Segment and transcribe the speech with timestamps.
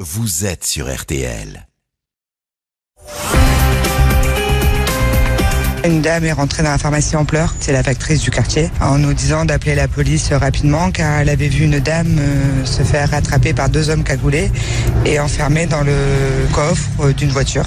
[0.00, 1.66] vous êtes sur RTL.
[5.84, 8.98] Une dame est rentrée dans la pharmacie en pleurs, c'est la factrice du quartier, en
[8.98, 13.10] nous disant d'appeler la police rapidement car elle avait vu une dame euh, se faire
[13.10, 14.52] rattraper par deux hommes cagoulés
[15.04, 15.96] et enfermée dans le
[16.52, 17.66] coffre d'une voiture.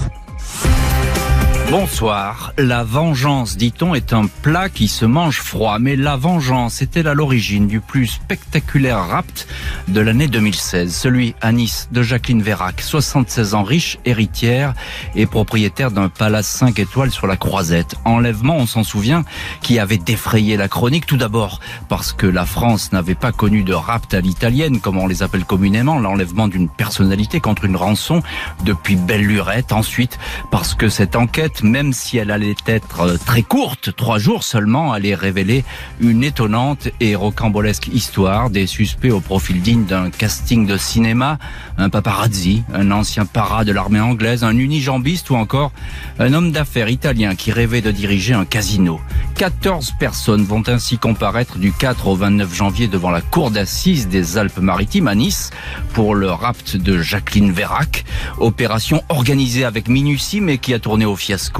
[1.71, 2.51] Bonsoir.
[2.57, 5.79] La vengeance, dit-on, est un plat qui se mange froid.
[5.79, 9.47] Mais la vengeance était à l'origine du plus spectaculaire rapt
[9.88, 10.93] de l'année 2016.
[10.93, 14.73] Celui à Nice de Jacqueline Vérac, 76 ans, riche, héritière
[15.15, 17.95] et propriétaire d'un palace 5 étoiles sur la Croisette.
[18.03, 19.23] Enlèvement, on s'en souvient,
[19.62, 21.05] qui avait défrayé la chronique.
[21.05, 25.07] Tout d'abord parce que la France n'avait pas connu de rapt à l'italienne, comme on
[25.07, 28.21] les appelle communément, l'enlèvement d'une personnalité contre une rançon
[28.65, 29.71] depuis belle lurette.
[29.71, 30.20] Ensuite,
[30.51, 34.93] parce que cette enquête même si elle allait être euh, très courte, trois jours seulement,
[34.93, 35.63] allait révéler
[35.99, 41.37] une étonnante et rocambolesque histoire des suspects au profil digne d'un casting de cinéma,
[41.77, 45.71] un paparazzi, un ancien para de l'armée anglaise, un unijambiste ou encore
[46.20, 48.99] un homme d'affaires italien qui rêvait de diriger un casino.
[49.35, 54.37] 14 personnes vont ainsi comparaître du 4 au 29 janvier devant la cour d'assises des
[54.37, 55.49] Alpes-Maritimes à Nice
[55.93, 58.05] pour le rapt de Jacqueline Vérac.
[58.37, 61.51] Opération organisée avec minutie mais qui a tourné au fiasco.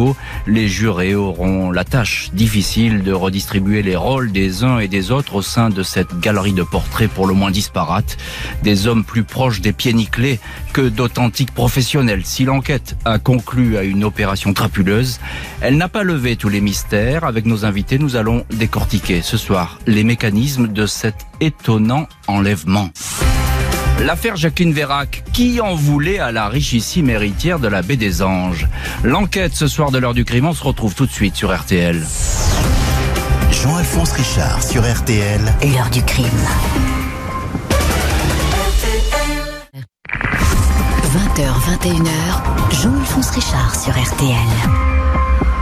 [0.48, 5.36] Les jurés auront la tâche difficile de redistribuer les rôles des uns et des autres
[5.36, 8.18] au sein de cette galerie de portraits pour le moins disparate.
[8.64, 10.40] Des hommes plus proches des pieds nickelés
[10.74, 12.22] que d'authentiques professionnels.
[12.26, 15.20] Si l'enquête a conclu à une opération crapuleuse,
[15.62, 17.24] elle n'a pas levé tous les mystères.
[17.24, 22.90] Avec nos invités, nous allons décortiquer ce soir les mécanismes de cet étonnant enlèvement.
[24.02, 28.68] L'affaire Jacqueline Vérac, qui en voulait à la richissime héritière de la baie des Anges
[29.04, 32.04] L'enquête ce soir de l'heure du crime, on se retrouve tout de suite sur RTL.
[33.52, 35.42] Jean-Alphonse Richard sur RTL.
[35.62, 36.26] L'heure du crime.
[41.36, 41.46] 20h,
[41.84, 44.36] 21h, Jean-Alphonse Richard sur RTL.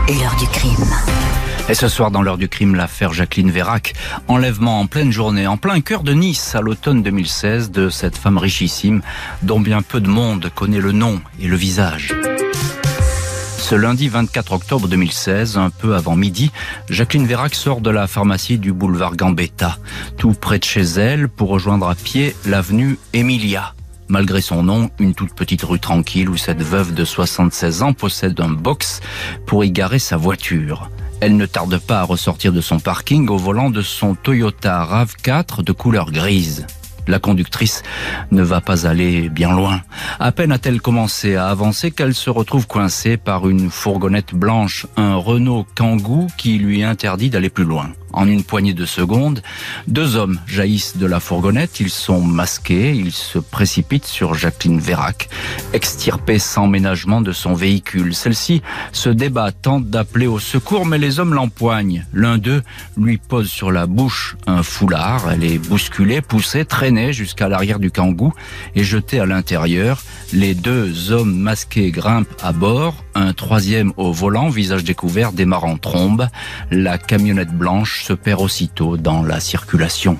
[0.08, 1.39] L'heure du crime.
[1.70, 3.94] Et ce soir, dans l'heure du crime, l'affaire Jacqueline Vérac.
[4.26, 8.38] Enlèvement en pleine journée, en plein cœur de Nice, à l'automne 2016, de cette femme
[8.38, 9.02] richissime,
[9.44, 12.12] dont bien peu de monde connaît le nom et le visage.
[13.58, 16.50] Ce lundi 24 octobre 2016, un peu avant midi,
[16.88, 19.78] Jacqueline Vérac sort de la pharmacie du boulevard Gambetta,
[20.18, 23.74] tout près de chez elle, pour rejoindre à pied l'avenue Emilia.
[24.08, 28.40] Malgré son nom, une toute petite rue tranquille où cette veuve de 76 ans possède
[28.40, 29.00] un box
[29.46, 30.90] pour y garer sa voiture.
[31.20, 35.62] Elle ne tarde pas à ressortir de son parking au volant de son Toyota RAV4
[35.62, 36.66] de couleur grise.
[37.10, 37.82] La conductrice
[38.30, 39.82] ne va pas aller bien loin.
[40.20, 45.16] À peine a-t-elle commencé à avancer qu'elle se retrouve coincée par une fourgonnette blanche, un
[45.16, 47.90] Renault Kangoo qui lui interdit d'aller plus loin.
[48.12, 49.40] En une poignée de secondes,
[49.86, 55.28] deux hommes jaillissent de la fourgonnette, ils sont masqués, ils se précipitent sur Jacqueline Vérac,
[55.72, 58.14] extirpée sans ménagement de son véhicule.
[58.14, 62.04] Celle-ci se débat, tente d'appeler au secours, mais les hommes l'empoignent.
[62.12, 62.62] L'un d'eux
[62.96, 67.90] lui pose sur la bouche un foulard, elle est bousculée, poussée, traînée jusqu'à l'arrière du
[67.90, 68.32] kangou
[68.74, 70.02] et jetée à l'intérieur.
[70.32, 75.76] Les deux hommes masqués grimpent à bord, un troisième au volant, visage découvert, démarre en
[75.76, 76.28] trombe.
[76.70, 80.18] La camionnette blanche se perd aussitôt dans la circulation.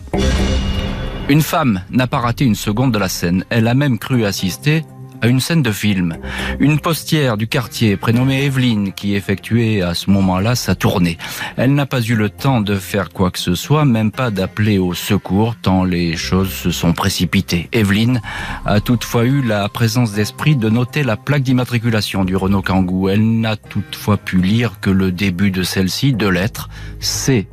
[1.29, 3.45] Une femme n'a pas raté une seconde de la scène.
[3.51, 4.85] Elle a même cru assister
[5.21, 6.17] à une scène de film.
[6.59, 11.19] Une postière du quartier prénommée Evelyne qui effectuait à ce moment-là sa tournée.
[11.57, 14.79] Elle n'a pas eu le temps de faire quoi que ce soit, même pas d'appeler
[14.79, 17.69] au secours tant les choses se sont précipitées.
[17.73, 18.21] Evelyne
[18.65, 23.09] a toutefois eu la présence d'esprit de noter la plaque d'immatriculation du Renault Kangoo.
[23.09, 26.69] Elle n'a toutefois pu lire que le début de celle-ci, deux lettres,
[27.01, 27.49] C,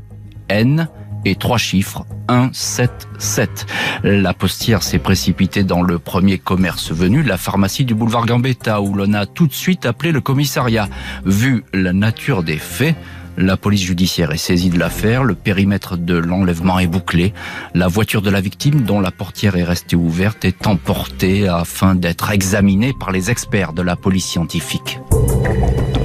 [0.50, 0.88] N,
[1.26, 3.66] et trois chiffres, 1, 7, 7.
[4.04, 8.94] La postière s'est précipitée dans le premier commerce venu, la pharmacie du boulevard Gambetta, où
[8.94, 10.90] l'on a tout de suite appelé le commissariat.
[11.26, 12.96] Vu la nature des faits,
[13.38, 17.34] la police judiciaire est saisie de l'affaire, le périmètre de l'enlèvement est bouclé,
[17.76, 22.32] la voiture de la victime, dont la portière est restée ouverte, est emportée afin d'être
[22.32, 25.00] examinée par les experts de la police scientifique.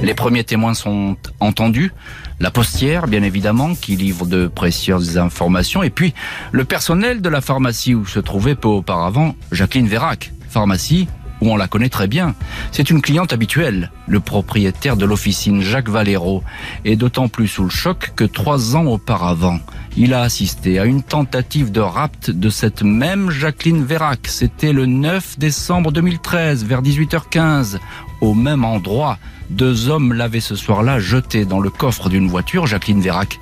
[0.03, 1.91] Les premiers témoins sont entendus,
[2.39, 6.13] la postière, bien évidemment, qui livre de précieuses informations, et puis
[6.51, 10.33] le personnel de la pharmacie où se trouvait peu auparavant Jacqueline Vérac.
[10.49, 11.07] Pharmacie
[11.41, 12.35] où on la connaît très bien.
[12.71, 13.91] C'est une cliente habituelle.
[14.07, 16.41] Le propriétaire de l'officine, Jacques Valero,
[16.85, 19.59] est d'autant plus sous le choc que trois ans auparavant,
[19.95, 24.21] il a assisté à une tentative de rapt de cette même Jacqueline Vérac.
[24.27, 27.77] C'était le 9 décembre 2013, vers 18h15,
[28.19, 29.19] au même endroit.
[29.49, 32.65] Deux hommes l'avaient ce soir-là jeté dans le coffre d'une voiture.
[32.65, 33.39] Jacqueline Vérac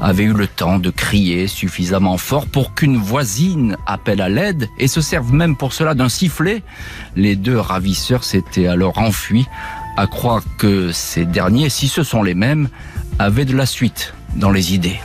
[0.00, 4.88] avait eu le temps de crier suffisamment fort pour qu'une voisine appelle à l'aide et
[4.88, 6.62] se serve même pour cela d'un sifflet.
[7.16, 9.46] Les deux ravisseurs s'étaient alors enfuis,
[9.96, 12.68] à croire que ces derniers, si ce sont les mêmes,
[13.18, 15.00] avaient de la suite dans les idées.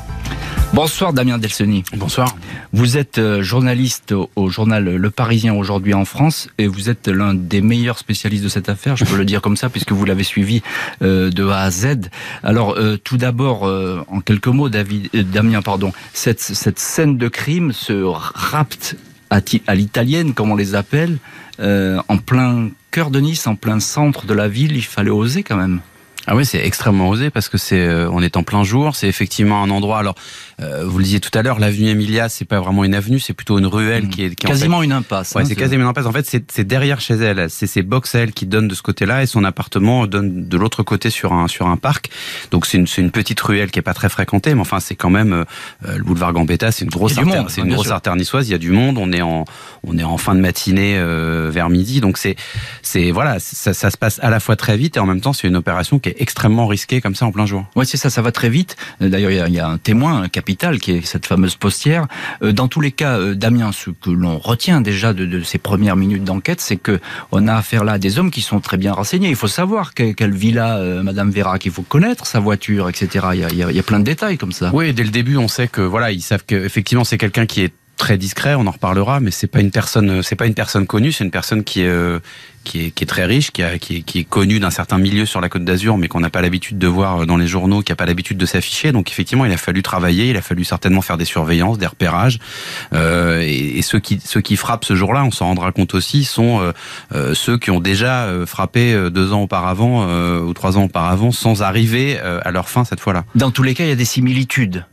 [0.73, 1.83] Bonsoir Damien Delseny.
[1.95, 2.35] Bonsoir.
[2.71, 7.35] Vous êtes euh, journaliste au journal Le Parisien aujourd'hui en France et vous êtes l'un
[7.35, 10.23] des meilleurs spécialistes de cette affaire, je peux le dire comme ça puisque vous l'avez
[10.23, 10.63] suivi
[11.03, 12.09] euh, de A à Z.
[12.41, 13.71] Alors euh, tout d'abord,
[14.07, 18.97] en quelques mots, David, Damien, pardon, cette, cette scène de crime, ce rapt
[19.29, 21.19] à, à l'italienne, comme on les appelle,
[21.59, 25.55] en plein cœur de Nice, en plein centre de la ville, il fallait oser quand
[25.55, 25.81] même.
[26.25, 29.09] Ah oui, c'est extrêmement osé parce que c'est euh, on est en plein jour, c'est
[29.09, 29.99] effectivement un endroit.
[29.99, 30.15] Alors,
[30.63, 33.33] euh, vous le disiez tout à l'heure, l'avenue Emilia, c'est pas vraiment une avenue, c'est
[33.33, 34.09] plutôt une ruelle mmh.
[34.09, 35.33] qui est quasiment une impasse.
[35.35, 36.05] Ouais, hein, c'est quasiment une impasse.
[36.05, 37.49] En fait, c'est derrière chez elle.
[37.49, 40.57] C'est ses box à elle qui donnent de ce côté-là et son appartement donne de
[40.57, 42.09] l'autre côté sur un sur un parc.
[42.51, 45.09] Donc c'est une une petite ruelle qui est pas très fréquentée, mais enfin c'est quand
[45.09, 48.47] même euh, le boulevard Gambetta, c'est une grosse artère, c'est une grosse artère niçoise.
[48.47, 48.97] Il y a du monde.
[48.97, 49.45] On est en
[49.83, 50.97] on est en fin de matinée
[51.49, 52.35] vers midi, donc c'est
[52.81, 55.33] c'est voilà, ça, ça se passe à la fois très vite et en même temps
[55.33, 57.65] c'est une opération qui est extrêmement risqué comme ça en plein jour.
[57.75, 58.75] Oui, c'est ça, ça va très vite.
[59.01, 60.29] Euh, d'ailleurs, il y, a un témoin, un
[60.79, 62.07] qui est cette fameuse postière.
[62.41, 65.95] Euh, dans tous les cas, euh, Damien, ce que l'on retient déjà de, ces premières
[65.95, 66.99] minutes d'enquête, c'est que
[67.31, 69.29] on a affaire là à des hommes qui sont très bien renseignés.
[69.29, 73.27] Il faut savoir quelle villa Madame Vera, qu'il faut connaître sa voiture, etc.
[73.33, 74.71] Il y, a, il y a plein de détails comme ça.
[74.73, 77.73] Oui, dès le début, on sait que voilà, ils savent qu'effectivement c'est quelqu'un qui est
[77.97, 81.11] très discret, on en reparlera, mais c'est pas une personne, c'est pas une personne connue,
[81.11, 82.19] c'est une personne qui est,
[82.63, 84.97] qui est, qui est très riche, qui, a, qui, est, qui est connu d'un certain
[84.97, 87.81] milieu sur la Côte d'Azur, mais qu'on n'a pas l'habitude de voir dans les journaux,
[87.81, 88.91] qui n'a pas l'habitude de s'afficher.
[88.91, 92.39] Donc effectivement, il a fallu travailler, il a fallu certainement faire des surveillances, des repérages.
[92.93, 96.23] Euh, et, et, ceux qui ceux qui frappent ce jour-là, on s'en rendra compte aussi,
[96.23, 96.71] sont euh,
[97.13, 100.07] euh ceux qui ont déjà euh, frappé euh, deux ans auparavant
[100.39, 103.25] ou trois ans auparavant, sans arriver à leur fin cette fois-là.
[103.35, 104.85] Dans tous les cas, il y a des similitudes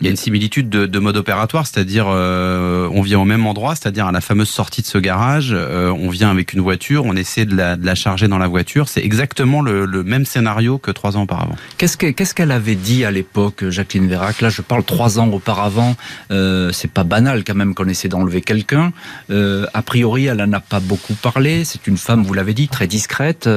[0.00, 3.46] il y a une similitude de, de mode opératoire, c'est-à-dire euh, on vient au même
[3.46, 7.04] endroit, c'est-à-dire à la fameuse sortie de ce garage, euh, on vient avec une voiture,
[7.04, 8.88] on essaie de la, de la charger dans la voiture.
[8.88, 11.56] C'est exactement le, le, même scénario que trois ans auparavant.
[11.78, 14.40] Qu'est-ce qu'elle avait dit à l'époque, Jacqueline Vérac?
[14.40, 15.96] Là, je parle trois ans auparavant.
[16.30, 18.92] Euh, c'est pas banal quand même qu'on essaie d'enlever quelqu'un.
[19.30, 21.64] A priori, elle en a pas beaucoup parlé.
[21.64, 23.48] C'est une femme, vous l'avez dit, très discrète.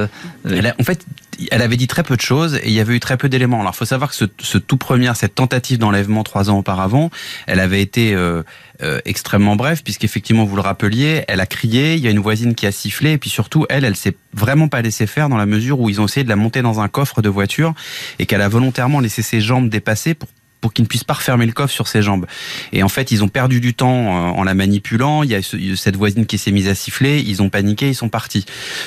[0.44, 1.04] Elle a, en fait,
[1.50, 3.60] elle avait dit très peu de choses et il y avait eu très peu d'éléments.
[3.60, 7.10] Alors, il faut savoir que ce, ce tout premier, cette tentative d'enlèvement trois ans auparavant,
[7.46, 8.42] elle avait été euh,
[8.82, 12.54] euh, extrêmement bref, puisqu'effectivement, vous le rappeliez, elle a crié, il y a une voisine
[12.54, 15.46] qui a sifflé, et puis surtout, elle, elle s'est vraiment pas laissé faire dans la
[15.46, 17.74] mesure où ils ont essayé de la monter dans un coffre de voiture
[18.18, 20.28] et qu'elle a volontairement laissé ses jambes dépasser pour
[20.60, 22.26] pour qu'il ne puisse pas refermer le coffre sur ses jambes.
[22.72, 25.22] Et en fait, ils ont perdu du temps euh, en la manipulant.
[25.22, 25.40] Il y a
[25.76, 27.20] cette voisine qui s'est mise à siffler.
[27.20, 28.44] Ils ont paniqué, ils sont partis.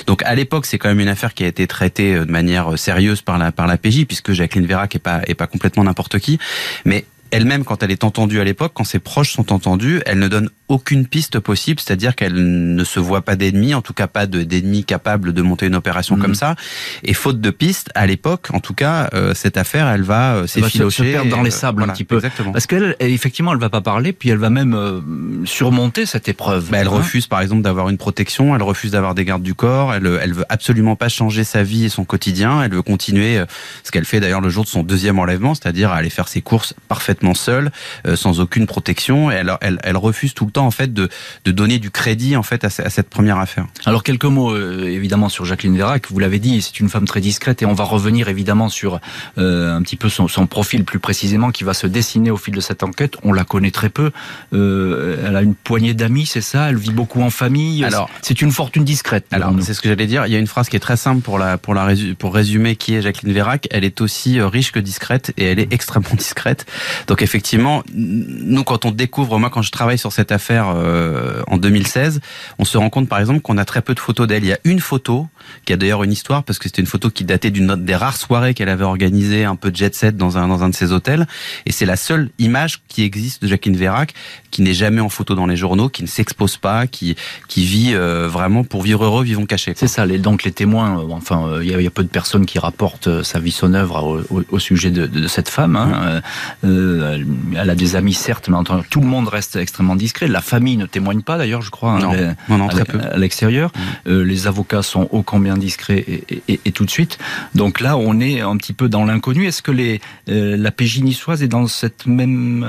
[0.07, 2.73] Donc à l'époque, c'est quand même une affaire qui a été traitée euh, de manière
[2.73, 5.83] euh, sérieuse par la par la PJ, puisque Jacqueline Vérac est pas est pas complètement
[5.83, 6.39] n'importe qui.
[6.85, 10.27] Mais elle-même, quand elle est entendue à l'époque, quand ses proches sont entendus, elle ne
[10.27, 14.27] donne aucune piste possible, c'est-à-dire qu'elle ne se voit pas d'ennemis, en tout cas pas
[14.27, 16.35] d'ennemis capables de monter une opération comme mhm.
[16.35, 16.55] ça.
[17.03, 20.47] Et faute de piste, à l'époque, en tout cas, euh, cette affaire, elle va euh,
[20.47, 21.03] s'effilocher.
[21.03, 22.15] Se, perdre dans les sables un petit peu.
[22.15, 22.51] Exactement.
[22.51, 25.01] Parce qu'elle, effectivement, elle va pas parler, puis elle va même euh,
[25.45, 26.69] surmonter cette épreuve.
[26.69, 26.91] Bah, elle hein.
[26.91, 30.33] refuse, par exemple, d'avoir une protection, elle refuse d'avoir des gardes du corps, elle, elle
[30.33, 33.41] veut absolument pas changer sa vie et son quotidien, elle veut continuer
[33.83, 36.73] ce qu'elle fait d'ailleurs le jour de son deuxième enlèvement, c'est-à-dire aller faire ses courses
[36.87, 37.71] parfaitement seule,
[38.15, 41.09] sans aucune protection, et elle, elle, elle refuse tout le temps en fait de,
[41.45, 43.65] de donner du crédit en fait à, cette première affaire.
[43.85, 46.07] Alors quelques mots euh, évidemment sur Jacqueline Vérac.
[46.09, 48.99] Vous l'avez dit, c'est une femme très discrète et on va revenir évidemment sur
[49.37, 52.53] euh, un petit peu son, son, profil plus précisément qui va se dessiner au fil
[52.53, 53.15] de cette enquête.
[53.23, 54.11] On la connaît très peu.
[54.53, 56.69] Euh, elle a une poignée d'amis, c'est ça?
[56.69, 57.83] Elle vit beaucoup en famille.
[57.83, 59.25] Alors c'est une fortune discrète.
[59.31, 60.25] Alors c'est ce que j'allais dire.
[60.25, 62.75] Il y a une phrase qui est très simple pour la pour la pour résumer
[62.75, 63.67] qui est Jacqueline Vérac.
[63.71, 66.65] Elle est aussi riche que discrète et elle est extrêmement discrète.
[67.07, 71.57] Donc effectivement, nous quand on découvre, moi quand je travaille sur cette affaire euh, en
[71.57, 72.21] 2016,
[72.59, 74.43] on se rend compte par exemple qu'on a très peu de photos d'elle.
[74.43, 75.27] Il y a une photo
[75.65, 78.17] qui a d'ailleurs une histoire parce que c'était une photo qui datait d'une des rares
[78.17, 80.91] soirées qu'elle avait organisées un peu de jet set dans un dans un de ses
[80.91, 81.27] hôtels
[81.65, 84.13] et c'est la seule image qui existe de Jacqueline Vérac
[84.51, 87.15] qui n'est jamais en photo dans les journaux, qui ne s'expose pas, qui
[87.47, 89.73] qui vit euh, vraiment pour vivre heureux, vivons cachés.
[89.75, 90.05] C'est ça.
[90.05, 93.39] Les, donc les témoins, euh, enfin il y, a peu de personnes qui rapportent sa
[93.39, 95.75] vie, son œuvre au, sujet de, cette femme.
[95.75, 96.21] Hein.
[96.63, 97.02] Mmh.
[97.03, 97.23] Euh,
[97.55, 98.57] elle a des amis certes, mais
[98.89, 100.27] tout le monde reste extrêmement discret.
[100.27, 102.99] La famille ne témoigne pas d'ailleurs, je crois, hein, non, non, très peu.
[102.99, 103.71] à l'extérieur.
[103.75, 104.09] Mm.
[104.09, 107.17] Euh, les avocats sont ô combien discrets et, et, tout de suite.
[107.55, 109.45] Donc là, on est un petit peu dans l'inconnu.
[109.45, 112.65] Est-ce que les, euh, la PJ niçoise est dans cette même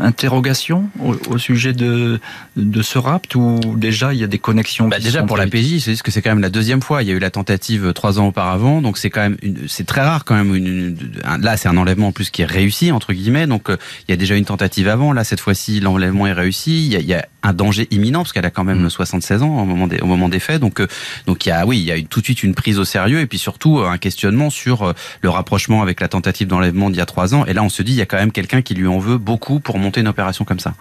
[0.00, 2.20] interrogation au, sujet de,
[2.56, 5.78] de ce rapt ou déjà il y a des connexions bah, Déjà pour la PJ,
[5.78, 7.02] c'est que c'est quand même la deuxième fois.
[7.02, 9.36] Il y a eu la tentative trois ans auparavant, donc c'est quand même
[9.68, 10.54] c'est très rare quand même.
[10.54, 10.96] Une,
[11.40, 13.29] là, c'est un enlèvement en plus qui est réussi entre guillemets.
[13.46, 15.12] Donc euh, il y a déjà une tentative avant.
[15.12, 16.86] Là, cette fois-ci, l'enlèvement est réussi.
[16.86, 19.44] Il y, a, un danger imminent parce qu'elle a quand même 76 mm.
[19.44, 20.60] ans au moment des, au moment des faits.
[20.60, 20.86] Donc euh,
[21.26, 23.20] donc il y a oui, il y a tout de suite une prise au sérieux
[23.20, 27.02] et puis surtout euh, un questionnement sur le rapprochement avec la tentative d'enlèvement d'il y
[27.02, 27.46] a trois ans.
[27.46, 29.18] Et là, on se dit il y a quand même quelqu'un qui lui en veut
[29.18, 30.74] beaucoup pour monter une opération comme ça.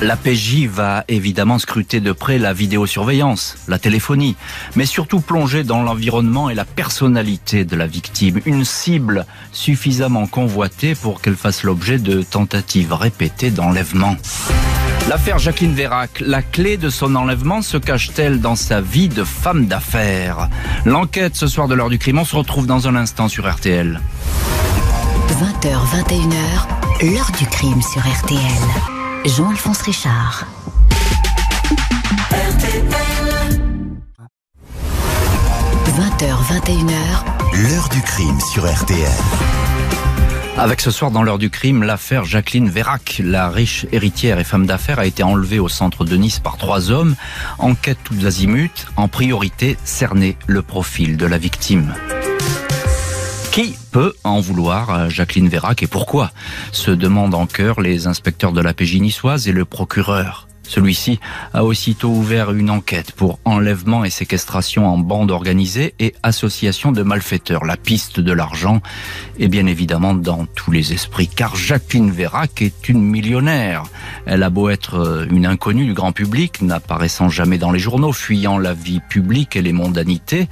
[0.00, 4.36] La PJ va évidemment scruter de près la vidéosurveillance, la téléphonie,
[4.76, 10.94] mais surtout plonger dans l'environnement et la personnalité de la victime, une cible suffisamment convoitée
[10.94, 14.16] pour qu'elle fasse l'objet de tentatives répétées d'enlèvement.
[15.08, 19.66] L'affaire Jacqueline Vérac, la clé de son enlèvement se cache-t-elle dans sa vie de femme
[19.66, 20.48] d'affaires?
[20.84, 24.00] L'enquête ce soir de l'heure du crime, on se retrouve dans un instant sur RTL.
[25.28, 25.76] 20h,
[26.06, 28.97] 21h, l'heure du crime sur RTL.
[29.24, 30.46] Jean-Alphonse Richard.
[35.86, 36.92] 20h, 21h.
[37.54, 39.08] L'heure du crime sur RTL.
[40.56, 44.66] Avec ce soir dans l'heure du crime, l'affaire Jacqueline Vérac, la riche héritière et femme
[44.66, 47.14] d'affaires, a été enlevée au centre de Nice par trois hommes.
[47.58, 51.94] Enquête tous azimuts, en priorité cerner le profil de la victime.
[53.58, 56.30] Qui peut en vouloir à Jacqueline Vérac et pourquoi
[56.70, 60.46] se demandent en chœur les inspecteurs de la PJ niçoise et le procureur.
[60.62, 61.18] Celui-ci
[61.54, 67.02] a aussitôt ouvert une enquête pour enlèvement et séquestration en bande organisée et association de
[67.02, 67.64] malfaiteurs.
[67.64, 68.80] La piste de l'argent
[69.40, 73.82] est bien évidemment dans tous les esprits, car Jacqueline Vérac est une millionnaire.
[74.26, 78.58] Elle a beau être une inconnue du grand public, n'apparaissant jamais dans les journaux, fuyant
[78.58, 80.48] la vie publique et les mondanités,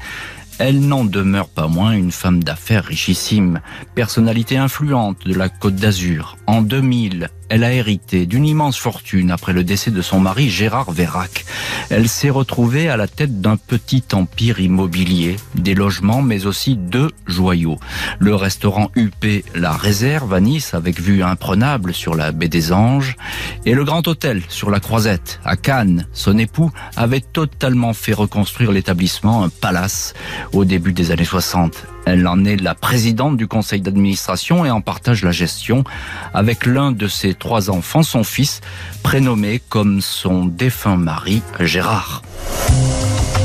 [0.58, 3.60] elle n'en demeure pas moins une femme d'affaires richissime,
[3.94, 6.36] personnalité influente de la Côte d'Azur.
[6.46, 10.90] En 2000, elle a hérité d'une immense fortune après le décès de son mari Gérard
[10.90, 11.44] Vérac.
[11.90, 17.10] Elle s'est retrouvée à la tête d'un petit empire immobilier, des logements mais aussi deux
[17.26, 17.78] joyaux.
[18.18, 23.16] Le restaurant UP La Réserve à Nice avec vue imprenable sur la baie des Anges
[23.64, 26.06] et le Grand Hôtel sur la Croisette à Cannes.
[26.12, 30.14] Son époux avait totalement fait reconstruire l'établissement, un palace,
[30.52, 31.86] au début des années 60.
[32.06, 35.82] Elle en est la présidente du conseil d'administration et en partage la gestion
[36.32, 38.60] avec l'un de ses trois enfants, son fils,
[39.02, 42.22] prénommé comme son défunt mari, Gérard.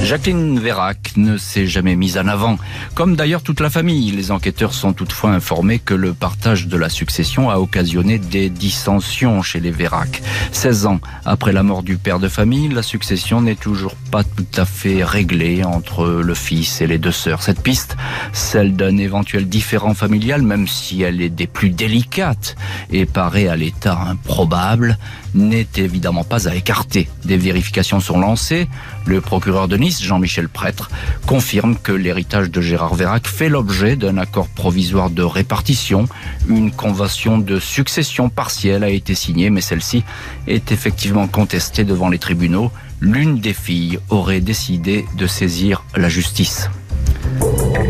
[0.04, 2.58] Jacqueline Vérac ne s'est jamais mise en avant,
[2.96, 4.12] comme d'ailleurs toute la famille.
[4.12, 9.42] Les enquêteurs sont toutefois informés que le partage de la succession a occasionné des dissensions
[9.42, 10.22] chez les Vérac.
[10.52, 14.46] 16 ans après la mort du père de famille, la succession n'est toujours pas tout
[14.58, 17.44] à fait réglée entre le fils et les deux sœurs.
[17.44, 17.96] Cette piste,
[18.34, 22.56] celle d'un éventuel différent familial, même si elle est des plus délicates
[22.92, 24.98] et paraît à l'état improbable,
[25.34, 27.10] n'est évidemment pas à écarter.
[27.26, 28.68] Des vérifications sont lancées.
[29.06, 30.90] Le procureur de Nice, Jean-Michel Prêtre,
[31.26, 36.08] confirme que l'héritage de Gérard Vérac fait l'objet d'un accord provisoire de répartition.
[36.48, 40.04] Une convention de succession partielle a été signée, mais celle-ci
[40.48, 42.72] est effectivement contestée devant les tribunaux.
[43.00, 46.70] L'une des filles aurait décidé de saisir la justice.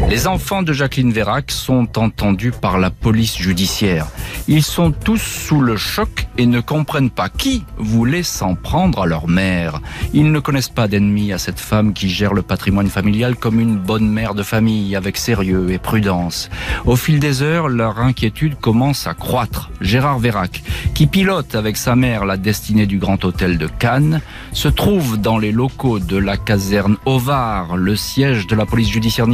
[0.10, 4.08] Les enfants de Jacqueline Vérac sont entendus par la police judiciaire.
[4.50, 9.06] Ils sont tous sous le choc et ne comprennent pas qui voulait s'en prendre à
[9.06, 9.80] leur mère.
[10.14, 13.78] Ils ne connaissent pas d'ennemis à cette femme qui gère le patrimoine familial comme une
[13.78, 16.50] bonne mère de famille avec sérieux et prudence.
[16.86, 19.72] Au fil des heures, leur inquiétude commence à croître.
[19.80, 20.62] Gérard Vérac,
[20.94, 24.20] qui pilote avec sa mère la destinée du Grand Hôtel de Cannes,
[24.52, 29.28] se trouve dans les locaux de la caserne Ovar, le siège de la police judiciaire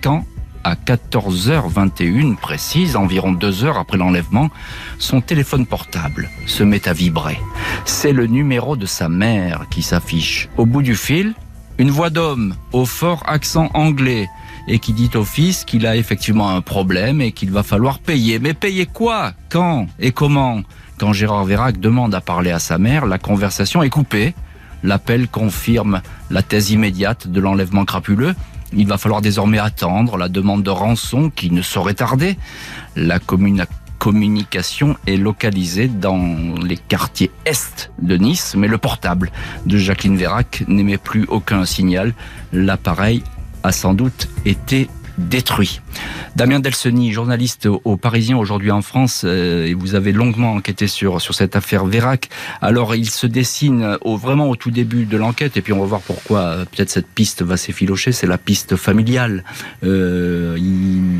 [0.00, 0.24] quand
[0.62, 4.50] à 14h21 précise, environ deux heures après l'enlèvement,
[4.98, 7.40] son téléphone portable se met à vibrer.
[7.84, 10.48] C'est le numéro de sa mère qui s'affiche.
[10.58, 11.34] Au bout du fil,
[11.78, 14.28] une voix d'homme au fort accent anglais
[14.68, 18.38] et qui dit au fils qu'il a effectivement un problème et qu'il va falloir payer.
[18.38, 19.32] Mais payer quoi?
[19.48, 20.60] Quand Et comment?
[20.98, 24.34] Quand Gérard Vérac demande à parler à sa mère, la conversation est coupée.
[24.82, 28.34] L'appel confirme la thèse immédiate de l'enlèvement crapuleux
[28.72, 32.36] il va falloir désormais attendre la demande de rançon qui ne saurait tarder.
[32.96, 33.18] La
[33.98, 39.30] communication est localisée dans les quartiers est de Nice, mais le portable
[39.66, 42.14] de Jacqueline Vérac n'émet plus aucun signal.
[42.52, 43.22] L'appareil
[43.62, 44.88] a sans doute été
[45.28, 45.80] détruit.
[46.36, 51.20] Damien Delseny, journaliste au Parisien aujourd'hui en France, euh, et vous avez longuement enquêté sur,
[51.20, 52.28] sur cette affaire Vérac.
[52.60, 55.86] Alors il se dessine au, vraiment au tout début de l'enquête, et puis on va
[55.86, 59.44] voir pourquoi euh, peut-être cette piste va s'effilocher, c'est la piste familiale.
[59.84, 60.56] Euh,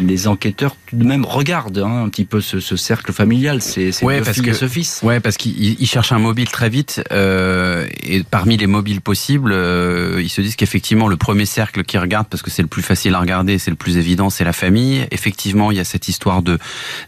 [0.00, 3.90] les enquêteurs tout de même regardent hein, un petit peu ce, ce cercle familial, c'est
[4.04, 5.00] ouais, parce que, ce fils.
[5.02, 10.20] Ouais, parce qu'il cherche un mobile très vite, euh, et parmi les mobiles possibles, euh,
[10.22, 13.14] ils se disent qu'effectivement le premier cercle qui regarde, parce que c'est le plus facile
[13.14, 15.06] à regarder, c'est le plus évident, c'est la famille.
[15.10, 16.58] Effectivement, il y a cette histoire de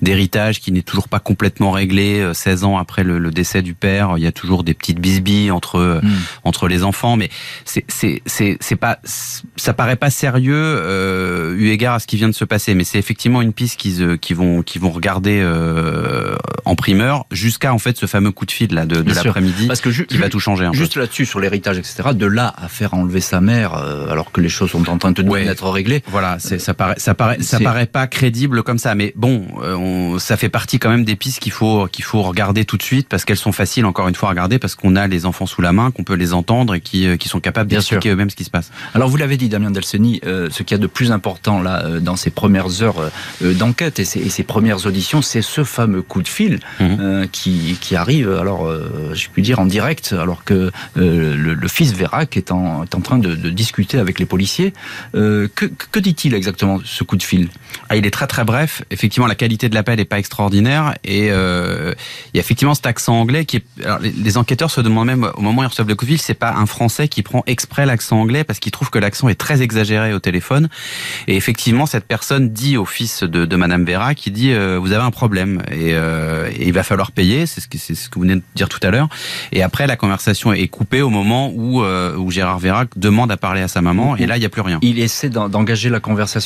[0.00, 2.30] d'héritage qui n'est toujours pas complètement réglée.
[2.32, 5.00] 16 euh, ans après le, le, décès du père, il y a toujours des petites
[5.00, 6.10] bisbilles entre euh, hmm.
[6.44, 7.30] entre les enfants, mais
[7.64, 8.22] c'est c'est
[8.60, 8.98] c'est pas
[9.56, 12.74] ça paraît pas sérieux euh, eu égard à ce qui vient de se passer.
[12.74, 17.26] Mais c'est effectivement une piste qu'ils euh, qui vont qui vont regarder euh, en primeur
[17.30, 19.68] jusqu'à en fait ce fameux coup de fil là de, de l'après-midi
[20.08, 20.64] qui va tout changer.
[20.64, 22.10] Un juste là-dessus sur l'héritage etc.
[22.14, 25.22] De là à faire enlever sa mère alors que les choses sont en train de
[25.22, 25.46] ouais.
[25.46, 26.02] être réglées.
[26.08, 28.94] Voilà, c'est ça paraît ça paraît ça paraît pas crédible comme ça.
[28.94, 32.64] Mais bon, on, ça fait partie quand même des pistes qu'il faut qu'il faut regarder
[32.64, 35.06] tout de suite parce qu'elles sont faciles encore une fois à regarder parce qu'on a
[35.06, 38.10] les enfants sous la main, qu'on peut les entendre et qui, qui sont capables d'expliquer
[38.10, 38.70] eux-mêmes ce qui se passe.
[38.94, 41.84] Alors vous l'avez dit Damien Delseny, euh, ce qu'il y a de plus important là
[41.84, 43.10] euh, dans ces premières heures
[43.42, 47.28] euh, d'enquête et, et ces, premières auditions, c'est ce fameux coup de fil mhm.
[47.30, 48.70] qui, qui arrive alors
[49.14, 53.00] je puis dire en direct alors que le, le, fils Vérac est en, est en
[53.00, 54.72] train de, de, discuter avec les policiers.
[55.12, 56.61] que, que dit-il exactement?
[56.84, 57.48] Ce coup de fil
[57.88, 58.82] ah, Il est très très bref.
[58.90, 61.94] Effectivement, la qualité de l'appel est pas extraordinaire et euh,
[62.32, 63.64] il y a effectivement cet accent anglais qui est.
[63.84, 66.20] Alors, les, enquêteurs se demandent même au moment où ils reçoivent le coup de fil,
[66.20, 69.34] c'est pas un Français qui prend exprès l'accent anglais parce qu'il trouve que l'accent est
[69.34, 70.68] très exagéré au téléphone.
[71.28, 74.92] Et effectivement, cette personne dit au fils de, de Madame Vera qui dit euh, vous
[74.92, 77.46] avez un problème et, euh, et, il va falloir payer.
[77.46, 79.08] C'est ce que c'est ce que vous venez de dire tout à l'heure.
[79.52, 83.62] Et après, la conversation est coupée au moment où où Gérard Vera demande à parler
[83.62, 84.78] à sa maman et là, il n'y a plus rien.
[84.82, 86.41] Il essaie d'engager la conversation.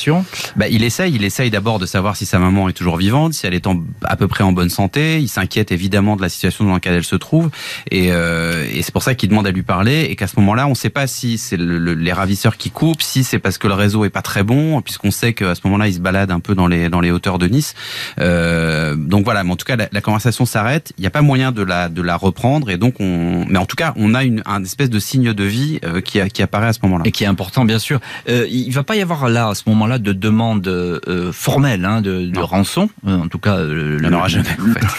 [0.55, 1.13] Bah, il essaye.
[1.15, 3.81] Il essaye d'abord de savoir si sa maman est toujours vivante, si elle est en,
[4.03, 5.19] à peu près en bonne santé.
[5.19, 7.49] Il s'inquiète évidemment de la situation dans laquelle elle se trouve
[7.91, 10.67] et, euh, et c'est pour ça qu'il demande à lui parler et qu'à ce moment-là,
[10.67, 13.67] on ne sait pas si c'est le, les ravisseurs qui coupent, si c'est parce que
[13.67, 16.39] le réseau est pas très bon, puisqu'on sait qu'à ce moment-là, il se balade un
[16.39, 17.73] peu dans les dans les hauteurs de Nice.
[18.19, 20.93] Euh, donc voilà, mais en tout cas, la, la conversation s'arrête.
[20.97, 23.65] Il n'y a pas moyen de la de la reprendre et donc on, mais en
[23.65, 26.67] tout cas, on a une un espèce de signe de vie euh, qui qui apparaît
[26.67, 27.99] à ce moment-là et qui est important bien sûr.
[28.29, 32.01] Euh, il va pas y avoir là à ce moment-là de demande euh, formelle hein,
[32.01, 32.89] de, de rançon.
[33.07, 34.49] Euh, en tout cas, le, il n'y en aura jamais.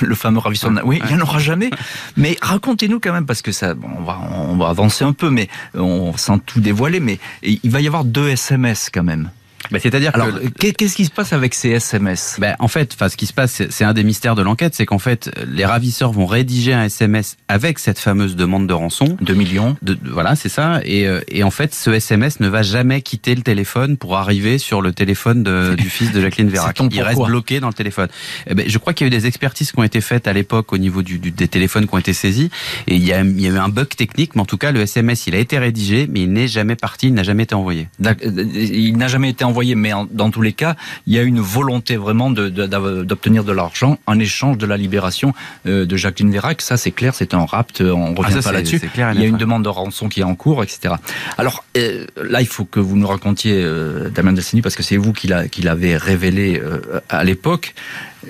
[0.00, 0.72] Le, fameux ravisseur.
[0.84, 1.70] Oui, il n'y en aura jamais.
[2.16, 4.18] Mais racontez-nous quand même parce que ça, on va
[4.48, 7.00] on va avancer un peu, mais on sent tout dévoiler.
[7.00, 9.30] Mais il va y avoir deux SMS quand même.
[9.70, 13.16] Bah, c'est-à-dire que qu'est-ce qui se passe avec ces SMS bah, En fait, enfin, ce
[13.16, 16.26] qui se passe, c'est un des mystères de l'enquête, c'est qu'en fait, les ravisseurs vont
[16.26, 19.16] rédiger un SMS avec cette fameuse demande de rançon.
[19.20, 19.76] 2 millions.
[19.82, 20.80] De, voilà, c'est ça.
[20.84, 24.58] Et, euh, et, en fait, ce SMS ne va jamais quitter le téléphone pour arriver
[24.58, 26.78] sur le téléphone de, du fils de Jacqueline Vérac.
[26.90, 28.08] Il reste bloqué dans le téléphone.
[28.46, 30.32] Eh ben, je crois qu'il y a eu des expertises qui ont été faites à
[30.32, 32.50] l'époque au niveau du, du, des téléphones qui ont été saisis.
[32.86, 34.72] Et il y, a, il y a eu un bug technique, mais en tout cas,
[34.72, 37.54] le SMS, il a été rédigé, mais il n'est jamais parti, il n'a jamais été
[37.54, 37.88] envoyé.
[38.22, 41.96] Il n'a jamais été envoyé, mais dans tous les cas, il y a une volonté
[41.96, 45.34] vraiment d'obtenir de, de l'argent en échange de la libération
[45.66, 46.62] euh, de Jacqueline Vérac.
[46.62, 48.80] Ça, c'est clair, c'est un rapt, on revient ah, pas là-dessus.
[48.96, 50.94] Il y a une demande de rançon qui est en cours, etc.
[51.36, 54.96] Alors euh, là, il faut que vous nous racontiez, euh, Damien Dessini, parce que c'est
[54.96, 56.60] vous qui l'avez révélé
[57.08, 57.74] à l'époque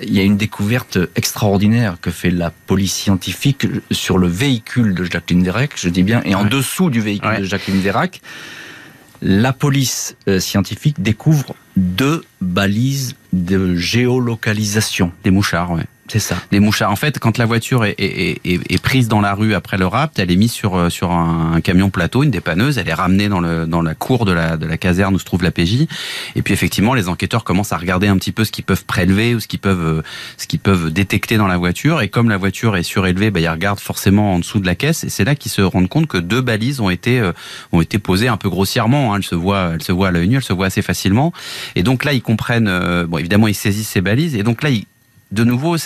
[0.01, 5.03] il y a une découverte extraordinaire que fait la police scientifique sur le véhicule de
[5.03, 8.21] Jacqueline Vérac, je dis bien, et en dessous du véhicule de Jacqueline Vérac
[9.21, 15.11] la police euh, scientifique découvre deux balises de géolocalisation.
[15.23, 15.77] Des mouchards.
[16.09, 16.37] C'est ça.
[16.51, 16.91] Des mouchards.
[16.91, 19.85] En fait, quand la voiture est, est, est, est, prise dans la rue après le
[19.85, 22.79] rapt, elle est mise sur euh, sur un, camion plateau, une dépanneuse.
[22.79, 25.25] Elle est ramenée dans le dans la cour de la de la caserne où se
[25.25, 25.85] trouve la PJ.
[26.35, 29.35] Et puis effectivement, les enquêteurs commencent à regarder un petit peu ce qu'ils peuvent prélever
[29.35, 30.01] ou ce qu'ils peuvent euh,
[30.37, 32.01] ce qu'ils peuvent détecter dans la voiture.
[32.01, 35.03] Et comme la voiture est surélevée, bah, ils regardent forcément en dessous de la caisse.
[35.03, 37.33] Et c'est là qu'ils se rendent compte que deux balises ont été euh,
[37.71, 39.13] ont été posées un peu grossièrement.
[39.13, 39.17] Hein.
[39.17, 41.33] Elles se voient elles se voient à l'œil nu, elles se voient assez facilement.
[41.75, 43.05] Et donc là, ils comprennent.
[43.07, 44.35] bon, évidemment, ils saisissent ces balises.
[44.35, 44.85] Et donc là, ils
[45.31, 45.77] de nouveau,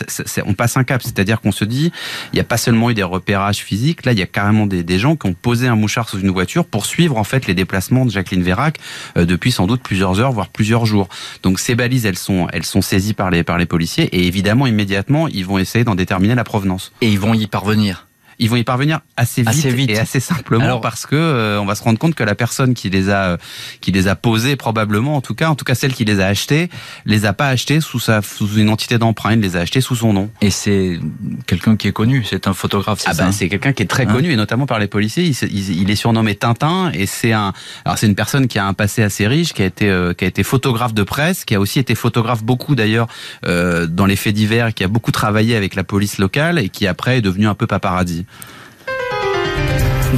[0.45, 1.91] on passe un cap, c'est-à-dire qu'on se dit,
[2.31, 4.99] il n'y a pas seulement eu des repérages physiques, là, il y a carrément des,
[4.99, 8.05] gens qui ont posé un mouchard sous une voiture pour suivre en fait les déplacements
[8.05, 8.77] de Jacqueline Vérac
[9.17, 11.09] euh, depuis sans doute plusieurs heures, voire plusieurs jours.
[11.41, 14.67] Donc ces balises, elles sont, elles sont saisies par les par les policiers et évidemment
[14.67, 16.91] immédiatement, ils vont essayer d'en déterminer la provenance.
[17.01, 18.07] Et ils vont y parvenir.
[18.39, 21.83] Ils vont y parvenir assez vite, et assez simplement parce que euh, on va se
[21.83, 23.37] rendre compte que la personne qui les a
[23.81, 26.27] qui les a posés probablement en tout cas en tout cas celle qui les a
[26.27, 26.69] achetés
[27.05, 30.13] les a pas achetés sous sa sous une entité d'emprunt, les a achetés sous son
[30.13, 30.29] nom.
[30.41, 30.99] Et c'est
[31.47, 34.05] quelqu'un qui est connu, c'est un photographe, c'est ah ben, c'est quelqu'un qui est très
[34.07, 37.53] hein connu et notamment par les policiers, il, il, est surnommé Tintin et c'est un
[37.85, 40.25] alors c'est une personne qui a un passé assez riche, qui a été euh, qui
[40.25, 43.07] a été photographe de presse, qui a aussi été photographe beaucoup d'ailleurs
[43.45, 46.87] euh, dans les faits divers, qui a beaucoup travaillé avec la police locale et qui
[46.87, 48.22] après est devenu un peu paparazzi.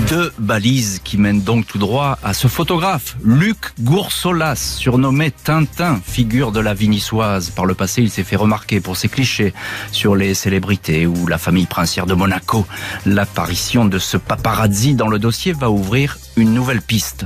[0.09, 6.51] Deux balises qui mènent donc tout droit à ce photographe, Luc Goursolas, surnommé Tintin, figure
[6.51, 7.49] de la vie niçoise.
[7.49, 9.53] Par le passé, il s'est fait remarquer pour ses clichés
[9.93, 12.67] sur les célébrités ou la famille princière de Monaco.
[13.05, 17.25] L'apparition de ce paparazzi dans le dossier va ouvrir une nouvelle piste.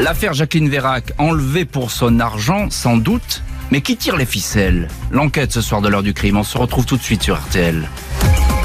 [0.00, 4.88] L'affaire Jacqueline Vérac, enlevée pour son argent, sans doute, mais qui tire les ficelles?
[5.10, 7.88] L'enquête ce soir de l'heure du crime, on se retrouve tout de suite sur RTL.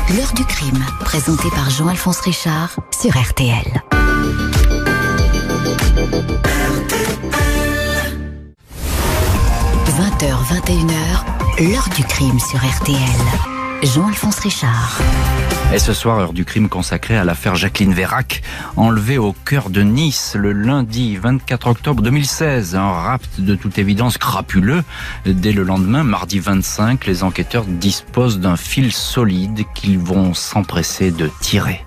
[0.09, 3.81] L'heure du crime, présenté par Jean-Alphonse Richard sur RTL.
[9.93, 13.52] «20h, 21h, l'heure du crime sur RTL.
[13.85, 15.01] Jean-Alphonse Richard.
[15.73, 18.41] Et ce soir, heure du crime consacrée à l'affaire Jacqueline Vérac,
[18.77, 22.75] enlevée au cœur de Nice le lundi 24 octobre 2016.
[22.75, 24.83] Un rapt de toute évidence crapuleux.
[25.25, 31.29] Dès le lendemain, mardi 25, les enquêteurs disposent d'un fil solide qu'ils vont s'empresser de
[31.41, 31.85] tirer.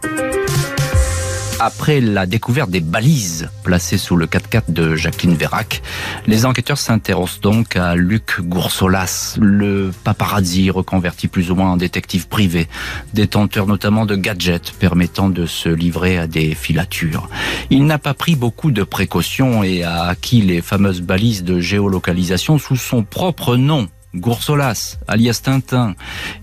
[1.59, 5.81] Après la découverte des balises placées sous le 4x4 de Jacqueline Vérac,
[6.27, 12.29] les enquêteurs s'intéressent donc à Luc Goursolas, le paparazzi reconverti plus ou moins en détective
[12.29, 12.69] privé,
[13.15, 17.31] détenteur notamment de gadgets permettant de se livrer à des filatures.
[17.71, 22.59] Il n'a pas pris beaucoup de précautions et a acquis les fameuses balises de géolocalisation
[22.59, 23.89] sous son propre nom.
[24.15, 25.95] Goursolas, alias Tintin,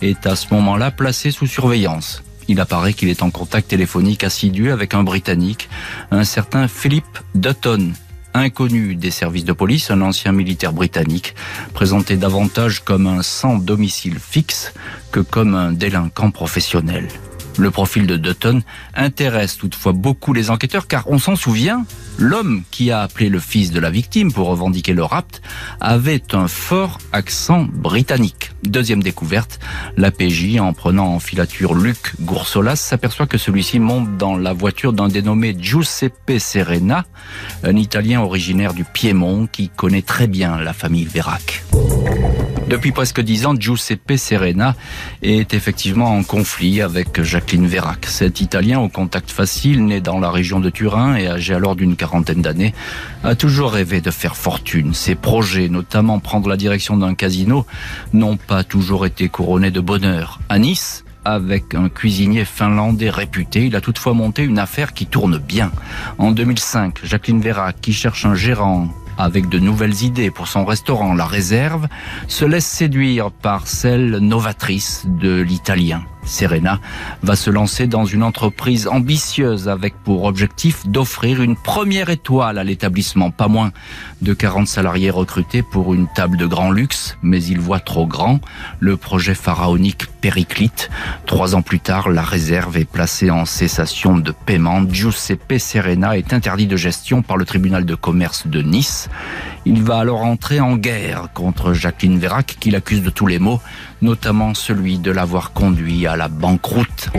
[0.02, 2.24] est à ce moment-là placé sous surveillance.
[2.48, 5.70] Il apparaît qu'il est en contact téléphonique assidu avec un Britannique,
[6.12, 7.94] un certain Philip Dutton,
[8.34, 11.36] inconnu des services de police, un ancien militaire britannique,
[11.74, 14.74] présenté davantage comme un sans domicile fixe
[15.12, 17.08] que comme un délinquant professionnel.
[17.58, 18.62] Le profil de Dutton
[18.96, 21.86] intéresse toutefois beaucoup les enquêteurs car on s'en souvient,
[22.18, 25.42] l'homme qui a appelé le fils de la victime pour revendiquer le rapt
[25.80, 28.52] avait un fort accent britannique.
[28.64, 29.60] Deuxième découverte,
[29.98, 34.94] la PJ, en prenant en filature Luc Goursolas, s'aperçoit que celui-ci monte dans la voiture
[34.94, 37.06] d'un dénommé Giuseppe Serena,
[37.64, 41.64] un Italien originaire du Piémont qui connaît très bien la famille Vérac.
[42.68, 44.76] Depuis presque dix ans, Giuseppe Serena
[45.22, 48.06] est effectivement en conflit avec Jacqueline Vérac.
[48.06, 51.96] Cet Italien au contact facile, né dans la région de Turin et âgé alors d'une
[51.96, 52.74] quarantaine d'années,
[53.24, 54.94] a toujours rêvé de faire fortune.
[54.94, 57.66] Ses projets, notamment prendre la direction d'un casino,
[58.14, 60.40] n'ont pas toujours été couronnés de bonheur.
[60.50, 63.66] À Nice, avec un cuisinier finlandais réputé.
[63.66, 65.72] Il a toutefois monté une affaire qui tourne bien.
[66.18, 71.14] En 2005, Jacqueline Vérac, qui cherche un gérant avec de nouvelles idées pour son restaurant
[71.14, 71.88] La Réserve,
[72.28, 76.04] se laisse séduire par celle novatrice de l'italien.
[76.26, 76.80] Serena
[77.22, 82.64] va se lancer dans une entreprise ambitieuse avec pour objectif d'offrir une première étoile à
[82.64, 83.32] l'établissement.
[83.32, 83.72] Pas moins
[84.22, 88.40] de 40 salariés recrutés pour une table de grand luxe, mais il voit trop grand.
[88.80, 90.90] Le projet pharaonique périclite.
[91.26, 94.84] Trois ans plus tard, la réserve est placée en cessation de paiement.
[94.90, 99.10] Giuseppe Serena est interdit de gestion par le tribunal de commerce de Nice.
[99.66, 103.62] Il va alors entrer en guerre contre Jacqueline Vérac, qui l'accuse de tous les maux,
[104.04, 107.10] notamment celui de l'avoir conduit à la banqueroute.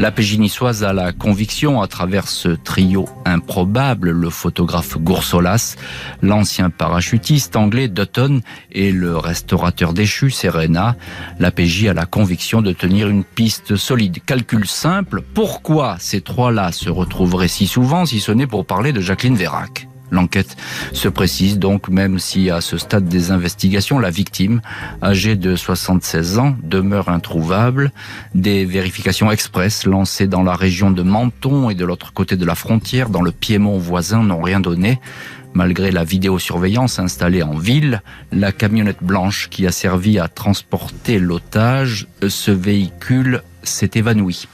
[0.00, 5.76] La niçoise a la conviction, à travers ce trio improbable, le photographe Goursolas,
[6.22, 8.40] l'ancien parachutiste anglais Dutton
[8.72, 10.96] et le restaurateur déchu Serena,
[11.38, 14.20] la PJ a la conviction de tenir une piste solide.
[14.24, 19.02] Calcul simple, pourquoi ces trois-là se retrouveraient si souvent si ce n'est pour parler de
[19.02, 19.89] Jacqueline Vérac?
[20.10, 20.56] L'enquête
[20.92, 24.60] se précise donc, même si à ce stade des investigations, la victime,
[25.02, 27.92] âgée de 76 ans, demeure introuvable.
[28.34, 32.54] Des vérifications express lancées dans la région de Menton et de l'autre côté de la
[32.54, 35.00] frontière, dans le Piémont voisin, n'ont rien donné.
[35.52, 42.06] Malgré la vidéosurveillance installée en ville, la camionnette blanche qui a servi à transporter l'otage,
[42.26, 44.46] ce véhicule s'est évanoui.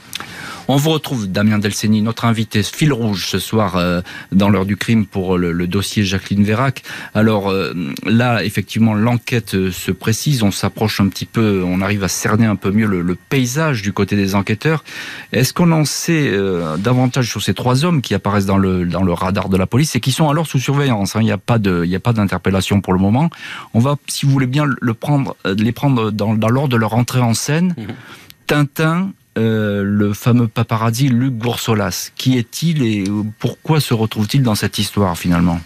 [0.69, 4.01] On vous retrouve, Damien Delceni, notre invité fil rouge ce soir euh,
[4.33, 6.83] dans l'heure du crime pour le, dossier Jacqueline Vérac.
[7.13, 7.73] Alors euh,
[8.05, 12.45] là, effectivement, l'enquête euh, se précise, on s'approche un petit peu, on arrive à cerner
[12.45, 14.83] un peu mieux le, paysage du côté des enquêteurs.
[15.31, 16.31] Est-ce qu'on en sait
[16.77, 19.95] davantage sur ces trois hommes qui apparaissent dans le, dans le radar de la police
[19.95, 21.21] et qui sont alors sous surveillance hein?
[21.21, 23.29] Il n'y a pas de, il a pas d'interpellation pour le moment.
[23.73, 26.93] On va, si vous voulez bien, le prendre, les prendre dans, dans l'ordre de leur
[26.93, 27.73] entrée en scène.
[27.77, 27.83] Mmh.
[28.45, 32.11] Tintin, euh, le fameux paparazzi Luc Boursolas.
[32.15, 33.03] Qui est-il et
[33.39, 35.59] pourquoi se retrouve-t-il dans cette histoire finalement?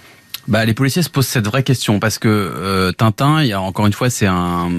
[0.47, 3.61] Bah, les policiers se posent cette vraie question parce que euh, Tintin, il y a
[3.61, 4.69] encore une fois, c'est un,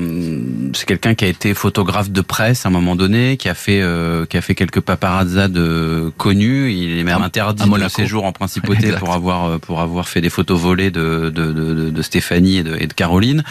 [0.74, 3.80] c'est quelqu'un qui a été photographe de presse à un moment donné, qui a fait,
[3.82, 5.58] euh, qui a fait quelques paparazzades
[6.16, 6.72] connus.
[6.72, 10.30] Il est même interdit de séjour en principauté pour avoir, euh, pour avoir fait des
[10.30, 13.44] photos volées de, de, de, de Stéphanie et de, et de Caroline.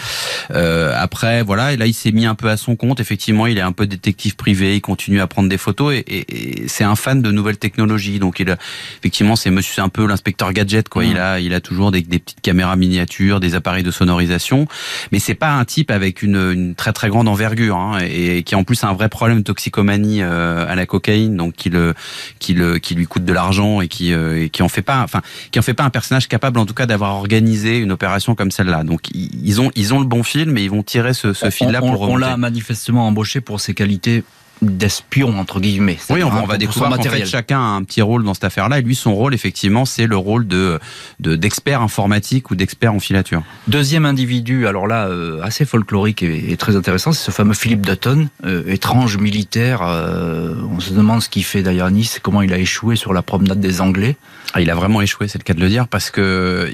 [0.50, 3.00] Euh, après, voilà, et là, il s'est mis un peu à son compte.
[3.00, 4.76] Effectivement, il est un peu détective privé.
[4.76, 8.18] Il continue à prendre des photos et, et, et c'est un fan de nouvelles technologies.
[8.18, 8.54] Donc, il,
[8.98, 11.04] effectivement, c'est monsieur, c'est un peu l'inspecteur gadget, quoi.
[11.04, 14.66] Il a, il a toujours des des petites caméras miniatures, des appareils de sonorisation,
[15.10, 18.54] mais c'est pas un type avec une, une très très grande envergure hein, et, qui
[18.54, 21.94] en plus a un vrai problème de toxicomanie euh, à la cocaïne, donc qui le
[22.38, 25.02] qui le qui lui coûte de l'argent et qui euh, et qui en fait pas,
[25.02, 28.34] enfin qui en fait pas un personnage capable en tout cas d'avoir organisé une opération
[28.34, 28.84] comme celle-là.
[28.84, 31.80] Donc ils ont ils ont le bon film et ils vont tirer ce, ce fil-là
[31.80, 34.24] pour on, on l'a manifestement embauché pour ses qualités
[34.62, 35.98] d'espion entre guillemets.
[36.08, 38.78] Oui, on, va découvrir qu'en fait chacun a un petit rôle dans cette affaire-là.
[38.78, 40.78] Et lui, son rôle, effectivement, c'est le rôle de
[41.18, 43.42] d'expert informatique ou d'expert en filature.
[43.68, 48.28] Deuxième individu, alors là, euh, assez folklorique et, très intéressant, c'est ce fameux Philippe Dutton,
[48.44, 49.80] euh, étrange militaire.
[49.82, 53.12] Euh, on se demande ce qu'il fait d'ailleurs à Nice, comment il a échoué sur
[53.12, 54.16] la promenade des Anglais.
[54.54, 56.70] Ah, il a vraiment échoué, c'est le cas de le dire, parce que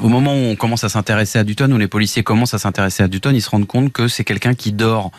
[0.00, 3.02] au moment où on commence à s'intéresser à Dutton, où les policiers commencent à s'intéresser
[3.02, 5.10] à Dutton, ils se rendent compte que c'est quelqu'un qui dort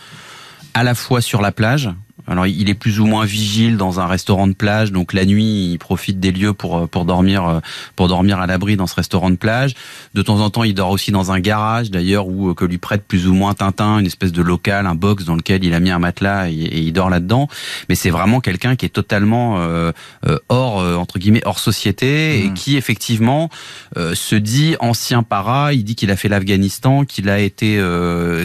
[0.73, 1.89] à la fois sur la plage,
[2.29, 5.71] alors il est plus ou moins vigile dans un restaurant de plage, donc la nuit
[5.71, 7.59] il profite des lieux pour pour dormir euh,
[7.95, 9.73] pour dormir à l'abri dans ce restaurant de plage.
[10.13, 12.77] De temps en temps il dort aussi dans un garage d'ailleurs où euh, que lui
[12.77, 15.79] prête plus ou moins Tintin, une espèce de local, un box dans lequel il a
[15.79, 17.47] mis un matelas et, il dort là-dedans.
[17.89, 19.91] Mais c'est vraiment quelqu'un qui est totalement euh,
[20.49, 22.53] hors entre guillemets hors société et mmh.
[22.53, 23.49] qui effectivement
[23.95, 25.73] se dit ancien para.
[25.73, 27.81] Il dit qu'il a fait l'Afghanistan, qu'il a été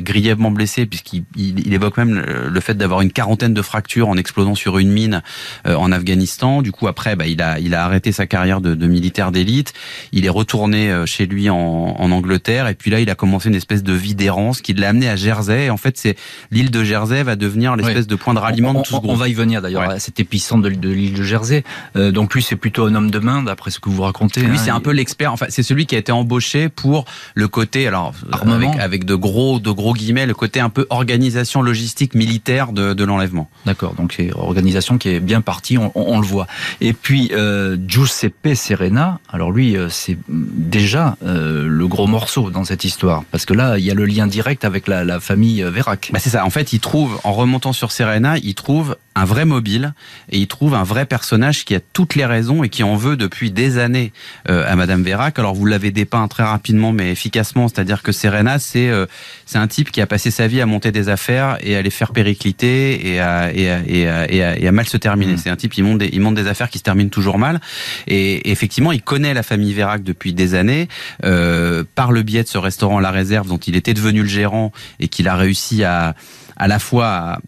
[0.01, 4.55] grièvement blessé puisqu'il il, évoque même le fait d'avoir une quarantaine de fracture en explosant
[4.55, 5.21] sur une mine
[5.67, 6.63] euh, en Afghanistan.
[6.63, 9.73] Du coup, après, bah, il a il a arrêté sa carrière de, de militaire d'élite.
[10.13, 13.49] Il est retourné euh, chez lui en, en, Angleterre et puis là, il a commencé
[13.49, 15.65] une espèce de vie d'errance qui l'a amené à Jersey.
[15.65, 16.17] Et en fait, c'est
[16.53, 19.17] l'île de Jersey va devenir l'espèce de point de ralliement on, de tout ce On
[19.17, 21.65] va y venir d'ailleurs à cet épicentre de, l'île de Jersey.
[21.97, 24.43] Euh, donc lui, c'est plutôt un homme de main, d'après ce que vous racontez.
[24.43, 24.61] Lui, hein.
[24.65, 25.33] c'est un peu l'expert.
[25.33, 29.59] Enfin, c'est celui qui a été embauché pour le côté, alors avec, avec, de gros
[29.59, 33.49] de gros guillemets, le côté un peu organisation logistique militaire de, de l'enlèvement.
[33.66, 33.94] D'accord.
[33.94, 36.46] Donc c'est organisation qui est bien partie, on, le voit.
[36.81, 42.64] Et puis euh, Giuseppe Serena, alors lui, euh, c'est déjà euh, le gros morceau dans
[42.64, 46.11] cette histoire, parce que là, il y a le lien direct avec la, famille Vérac.
[46.12, 46.44] Bah c'est ça.
[46.44, 49.94] En fait, il trouve, en remontant sur Serena, il trouve un vrai mobile
[50.31, 53.16] et il trouve un vrai personnage qui a toutes les raisons et qui en veut
[53.16, 54.12] depuis des années
[54.48, 55.38] euh, à Madame Vérac.
[55.38, 59.07] Alors vous l'avez dépeint très rapidement mais efficacement, c'est-à-dire que Serena c'est euh,
[59.46, 61.90] c'est un type qui a passé sa vie à monter des affaires et à les
[61.90, 65.35] faire péricliter et à et à, et à, et à, mal se terminer.
[65.35, 65.38] Mmh.
[65.38, 67.61] C'est un type il monte des il monte des affaires qui se terminent toujours mal
[68.07, 70.88] et, effectivement il connaît la famille Vérac depuis des années
[71.24, 74.72] euh, par le biais de ce restaurant La Réserve dont il était devenu le gérant
[75.00, 76.14] et qu'il a réussi à
[76.57, 77.40] à la fois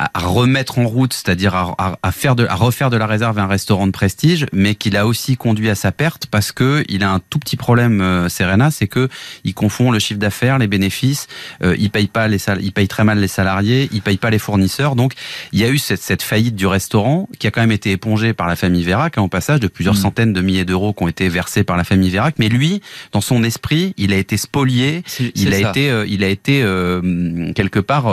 [0.00, 3.38] à, à remettre en route, c'est-à-dire à, à, faire de, à refaire de la réserve
[3.38, 7.04] un restaurant de prestige, mais qu'il a aussi conduit à sa perte parce que il
[7.04, 9.08] a un tout petit problème, euh, Serena, c'est que
[9.44, 11.26] il confond le chiffre d'affaires, les bénéfices,
[11.62, 14.30] euh, il paye pas les sal il paye très mal les salariés, il paye pas
[14.30, 15.12] les fournisseurs, donc
[15.52, 18.32] il y a eu cette, cette faillite du restaurant qui a quand même été épongée
[18.32, 19.98] par la famille Vérac, hein, au passage de plusieurs mmh.
[19.98, 22.80] centaines de milliers d'euros qui ont été versés par la famille Vérac, mais lui,
[23.12, 25.02] dans son esprit, il a été spolié,
[25.34, 28.08] il a, été, euh, il a été, euh, quelque part,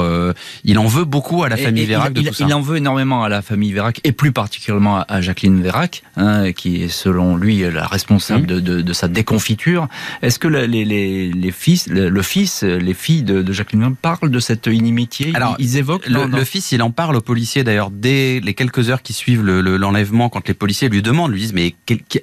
[0.66, 4.00] il en veut beaucoup à la famille il, en veut énormément à la famille Vérac
[4.04, 8.82] et plus particulièrement à Jacqueline Vérac, hein, qui est selon lui la responsable de, de,
[8.82, 9.88] de, sa déconfiture.
[10.22, 14.32] Est-ce que les, les, les, fils, le, fils, les filles de, de Jacqueline Vérac parlent
[14.32, 15.32] de cette inimitié?
[15.36, 19.02] Alors, ils, évoquent le, fils, il en parle aux policiers d'ailleurs dès les quelques heures
[19.02, 21.76] qui suivent l'enlèvement, quand les policiers lui demandent, lui disent mais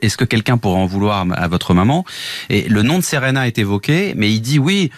[0.02, 2.04] est-ce que quelqu'un pourrait en vouloir à votre maman?
[2.50, 4.90] Et le nom de Serena est évoqué, mais il dit oui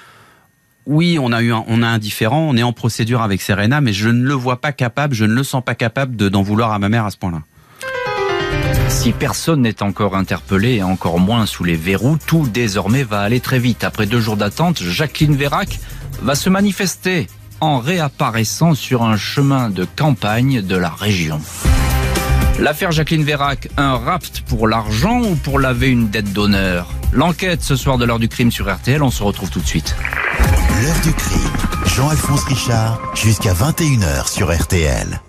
[0.86, 3.80] oui, on a eu un, on a un différent, on est en procédure avec Serena,
[3.80, 6.72] mais je ne le vois pas capable, je ne le sens pas capable d'en vouloir
[6.72, 7.42] à ma mère à ce point-là.
[8.88, 13.40] Si personne n'est encore interpellé et encore moins sous les verrous, tout désormais va aller
[13.40, 13.84] très vite.
[13.84, 15.80] Après deux jours d'attente, Jacqueline Vérac
[16.22, 17.26] va se manifester
[17.60, 21.40] en réapparaissant sur un chemin de campagne de la région.
[22.60, 26.88] L'affaire Jacqueline Vérac, un rapt pour l'argent ou pour laver une dette d'honneur?
[27.12, 29.94] L'enquête ce soir de l'heure du crime sur RTL, on se retrouve tout de suite.
[30.82, 35.20] L'heure du crime, Jean-Alphonse Richard, jusqu'à 21h sur RTL.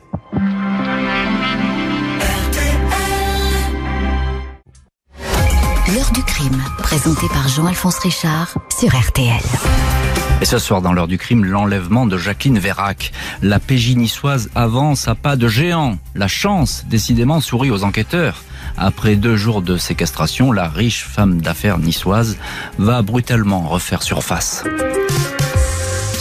[5.94, 9.40] L'heure du crime, présenté par Jean-Alphonse Richard sur RTL.
[10.42, 13.14] Et ce soir, dans l'heure du crime, l'enlèvement de Jacqueline Vérac.
[13.42, 15.98] La PJ niçoise avance à pas de géant.
[16.14, 18.44] La chance, décidément, sourit aux enquêteurs.
[18.78, 22.38] Après deux jours de séquestration, la riche femme d'affaires niçoise
[22.78, 24.64] va brutalement refaire surface.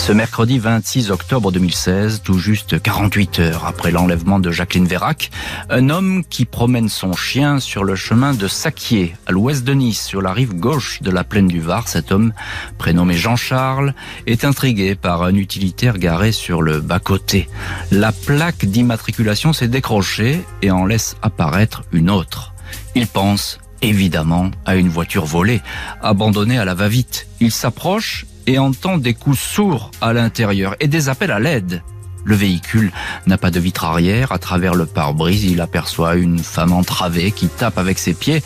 [0.07, 5.33] Ce mercredi 26 octobre 2016, tout juste 48 heures après l'enlèvement de Jacqueline Vérac,
[5.69, 10.05] un homme qui promène son chien sur le chemin de Saquier, à l'ouest de Nice,
[10.05, 12.33] sur la rive gauche de la plaine du Var, cet homme,
[12.79, 13.95] prénommé Jean-Charles,
[14.29, 17.49] est intrigué par un utilitaire garé sur le bas-côté.
[17.91, 22.55] La plaque d'immatriculation s'est décrochée et en laisse apparaître une autre.
[22.95, 25.63] Il pense évidemment à une voiture volée,
[26.01, 27.27] abandonnée à la va-vite.
[27.41, 31.83] Il s'approche et entend des coups sourds à l'intérieur et des appels à l'aide.
[32.27, 32.91] Le véhicule
[33.29, 34.33] n'a pas de vitre arrière.
[34.33, 38.43] À travers le pare-brise, il aperçoit une femme entravée qui tape avec ses pieds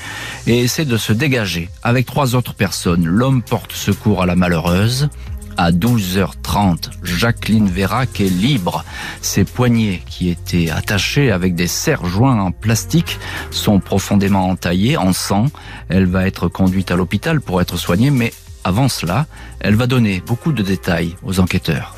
[0.47, 1.71] et essaie de se dégager.
[1.83, 5.09] Avec trois autres personnes, l'homme porte secours à la malheureuse.
[5.57, 8.85] À 12h30, Jacqueline Vérac est libre.
[9.23, 13.19] Ses poignets, qui étaient attachés avec des serre joints en plastique,
[13.51, 15.47] sont profondément entaillés en sang.
[15.89, 18.33] Elle va être conduite à l'hôpital pour être soignée, mais
[18.65, 19.27] avant cela,
[19.61, 21.95] elle va donner beaucoup de détails aux enquêteurs.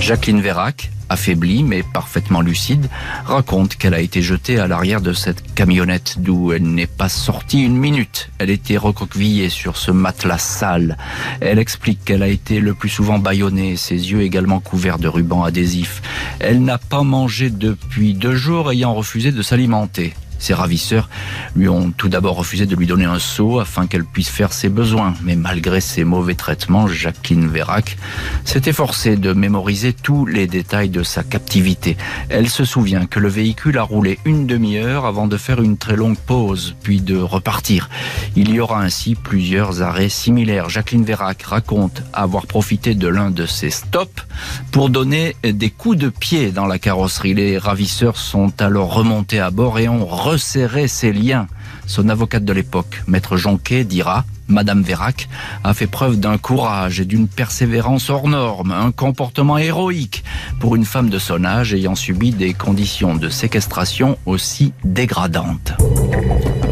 [0.00, 2.88] Jacqueline Vérac, affaiblie mais parfaitement lucide,
[3.24, 7.62] raconte qu'elle a été jetée à l'arrière de cette camionnette d'où elle n'est pas sortie
[7.62, 8.30] une minute.
[8.38, 10.96] Elle était recroquevillée sur ce matelas sale.
[11.40, 15.44] Elle explique qu'elle a été le plus souvent bâillonnée, ses yeux également couverts de rubans
[15.44, 16.02] adhésifs.
[16.40, 20.14] Elle n'a pas mangé depuis deux jours ayant refusé de s'alimenter.
[20.38, 21.08] Ses ravisseurs
[21.54, 24.68] lui ont tout d'abord refusé de lui donner un seau afin qu'elle puisse faire ses
[24.68, 25.14] besoins.
[25.22, 27.96] Mais malgré ses mauvais traitements, Jacqueline Vérac
[28.44, 31.96] s'est efforcée de mémoriser tous les détails de sa captivité.
[32.28, 35.96] Elle se souvient que le véhicule a roulé une demi-heure avant de faire une très
[35.96, 37.88] longue pause, puis de repartir.
[38.34, 40.68] Il y aura ainsi plusieurs arrêts similaires.
[40.68, 44.26] Jacqueline Vérac raconte avoir profité de l'un de ces stops
[44.70, 47.34] pour donner des coups de pied dans la carrosserie.
[47.34, 51.46] Les ravisseurs sont alors remontés à bord et ont resserrer ses liens.
[51.86, 55.28] Son avocate de l'époque, maître Jonquet, dira Madame Vérac
[55.62, 60.24] a fait preuve d'un courage et d'une persévérance hors norme, un comportement héroïque
[60.58, 65.74] pour une femme de son âge ayant subi des conditions de séquestration aussi dégradantes.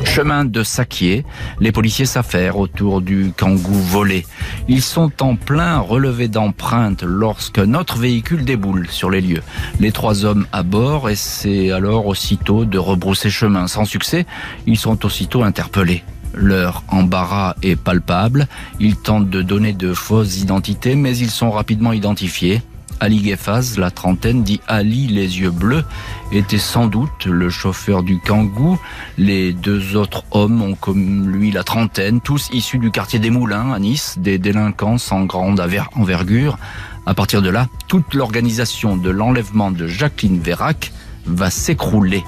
[0.05, 1.25] Chemin de Saquier,
[1.61, 4.25] les policiers s'affairent autour du kangou volé.
[4.69, 9.43] Ils sont en plein relevé d'empreintes lorsque notre véhicule déboule sur les lieux.
[9.81, 13.67] Les trois hommes à bord essaient alors aussitôt de rebrousser chemin.
[13.67, 14.27] Sans succès,
[14.67, 16.05] ils sont aussitôt interpellés.
[16.33, 18.47] Leur embarras est palpable.
[18.81, 22.63] Ils tentent de donner de fausses identités, mais ils sont rapidement identifiés.
[23.01, 25.85] Ali Gefaz, la trentaine, dit Ali les yeux bleus,
[26.33, 28.79] était sans doute le chauffeur du Kangoo.
[29.19, 33.73] Les deux autres hommes ont comme lui la trentaine, tous issus du quartier des Moulins
[33.73, 35.61] à Nice, des délinquants sans grande
[35.95, 36.59] envergure.
[37.07, 40.93] À partir de là, toute l'organisation de l'enlèvement de Jacqueline Vérac
[41.27, 42.25] va s'écrouler.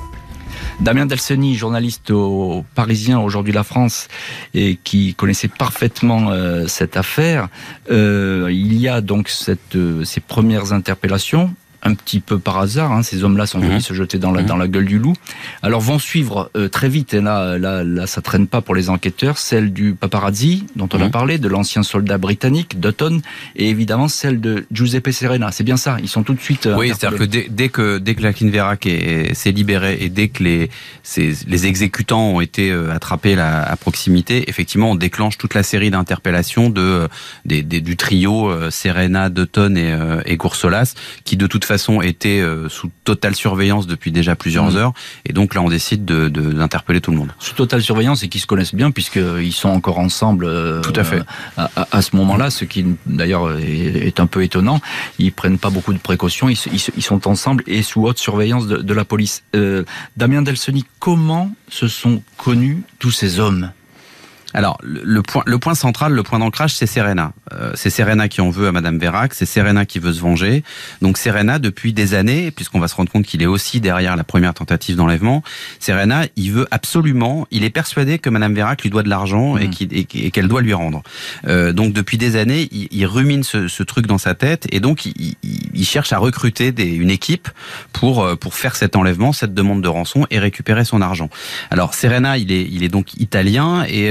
[0.80, 4.08] Damien Delseny, journaliste au Parisien aujourd'hui La France
[4.54, 7.48] et qui connaissait parfaitement euh, cette affaire,
[7.90, 11.54] euh, il y a donc cette, euh, ces premières interpellations
[11.86, 12.92] un petit peu par hasard.
[12.92, 13.80] Hein, ces hommes-là sont venus mhm.
[13.80, 14.48] se jeter dans la, mhm.
[14.48, 15.14] dans la gueule du loup.
[15.62, 18.90] Alors vont suivre euh, très vite, et là, là, là, ça traîne pas pour les
[18.90, 21.10] enquêteurs, celle du paparazzi, dont on a mhm.
[21.10, 23.20] parlé, de l'ancien soldat britannique, Dutton,
[23.54, 25.52] et évidemment celle de Giuseppe Serena.
[25.52, 26.66] C'est bien ça, ils sont tout de suite...
[26.66, 28.88] Euh, oui, c'est-à-dire que dès, que dès que Jacqueline Vérac
[29.32, 30.70] s'est libérée et dès que les,
[31.16, 35.90] les exécutants ont été euh, attrapés là, à proximité, effectivement, on déclenche toute la série
[35.90, 37.08] d'interpellations de,
[37.44, 39.96] des, du trio Serena, Dutton et,
[40.26, 40.94] et Coursolas,
[41.24, 44.76] qui de toute façon façon était euh, sous totale surveillance depuis déjà plusieurs mmh.
[44.76, 44.92] heures.
[45.24, 47.32] Et donc là, on décide de, d'interpeller tout le monde.
[47.38, 50.46] Sous totale surveillance et qu'ils se connaissent bien puisqu'ils sont encore ensemble.
[50.46, 51.22] Euh, tout à fait.
[51.56, 54.80] À, à, ce moment-là, ce qui d'ailleurs est, un peu étonnant.
[55.18, 56.48] Ils prennent pas beaucoup de précautions.
[56.48, 59.42] Ils, ils, sont ensemble et sous haute surveillance de, de la police.
[59.54, 59.84] Euh,
[60.16, 63.70] Damien Delsoni, comment se sont connus tous ces hommes?
[64.54, 67.32] Alors le point, le point central, le point d'ancrage, c'est Serena.
[67.52, 70.62] Euh, c'est Serena qui en veut à Madame Vérac, c'est Serena qui veut se venger.
[71.02, 74.24] Donc Serena, depuis des années, puisqu'on va se rendre compte qu'il est aussi derrière la
[74.24, 75.42] première tentative d'enlèvement,
[75.80, 79.68] Serena, il veut absolument, il est persuadé que Madame Vérac lui doit de l'argent et
[79.68, 80.30] mmh.
[80.30, 81.02] qu'elle doit lui rendre.
[81.46, 85.84] Euh, donc depuis des années, il, rumine ce, truc dans sa tête et donc il,
[85.84, 87.48] cherche à recruter des, une équipe
[87.92, 91.30] pour euh, pour faire cet enlèvement, cette demande de rançon et récupérer son argent.
[91.70, 94.10] Alors Serena, il est il est donc italien et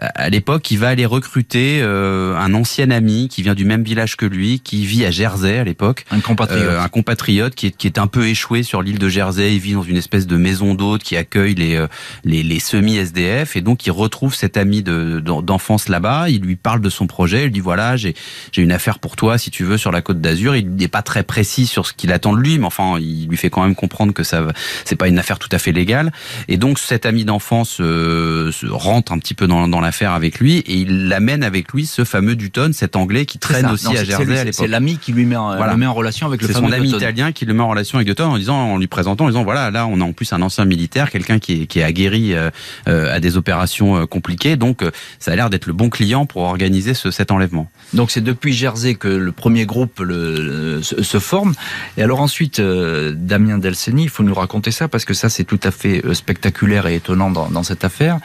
[0.00, 4.16] à l'époque, il va aller recruter euh, un ancien ami qui vient du même village
[4.16, 6.04] que lui, qui vit à Jersey à l'époque.
[6.10, 6.62] Un compatriote.
[6.62, 9.54] Euh, un compatriote qui est, qui est un peu échoué sur l'île de Jersey.
[9.54, 11.86] Il vit dans une espèce de maison d'hôte qui accueille les, euh,
[12.24, 13.56] les, les semi-SDF.
[13.56, 16.28] Et donc, il retrouve cet ami de- d'enfance là-bas.
[16.28, 17.40] Il lui parle de son projet.
[17.40, 18.14] Il lui dit, voilà, j'ai
[18.52, 20.56] j'ai une affaire pour toi, si tu veux, sur la côte d'Azur.
[20.56, 23.36] Il n'est pas très précis sur ce qu'il attend de lui, mais enfin, il lui
[23.36, 24.46] fait quand même comprendre que ça
[24.84, 26.12] c'est pas une affaire tout à fait légale.
[26.48, 30.58] Et donc, cet ami d'enfance euh, rentre un petit peu dans, dans l'affaire avec lui
[30.58, 33.72] et il l'amène avec lui ce fameux Dutton, cet anglais qui traîne ça.
[33.72, 34.54] aussi Non, à Jersey à c'est- l'époque.
[34.54, 35.72] C'est l'ami qui lui met en, Voilà.
[35.72, 36.98] le met en relation avec le C'est fameux son ami Dutton.
[36.98, 39.44] italien qui le met en relation avec Dutton en disant, en lui présentant, en disant
[39.44, 42.34] voilà, là on a en plus un ancien militaire, quelqu'un qui est, qui est aguerri
[42.34, 42.50] euh,
[42.88, 46.26] euh, à des opérations euh, compliquées, donc euh, ça a l'air d'être le bon client
[46.26, 47.70] pour organiser ce, cet enlèvement.
[47.94, 51.52] Donc c'est depuis Jersey que le premier groupe le, se, se forme.
[51.96, 55.44] Et alors ensuite, euh, Damien Delceni, il faut nous raconter ça parce que ça c'est
[55.44, 58.18] tout à fait euh, spectaculaire et étonnant dans, dans cette affaire.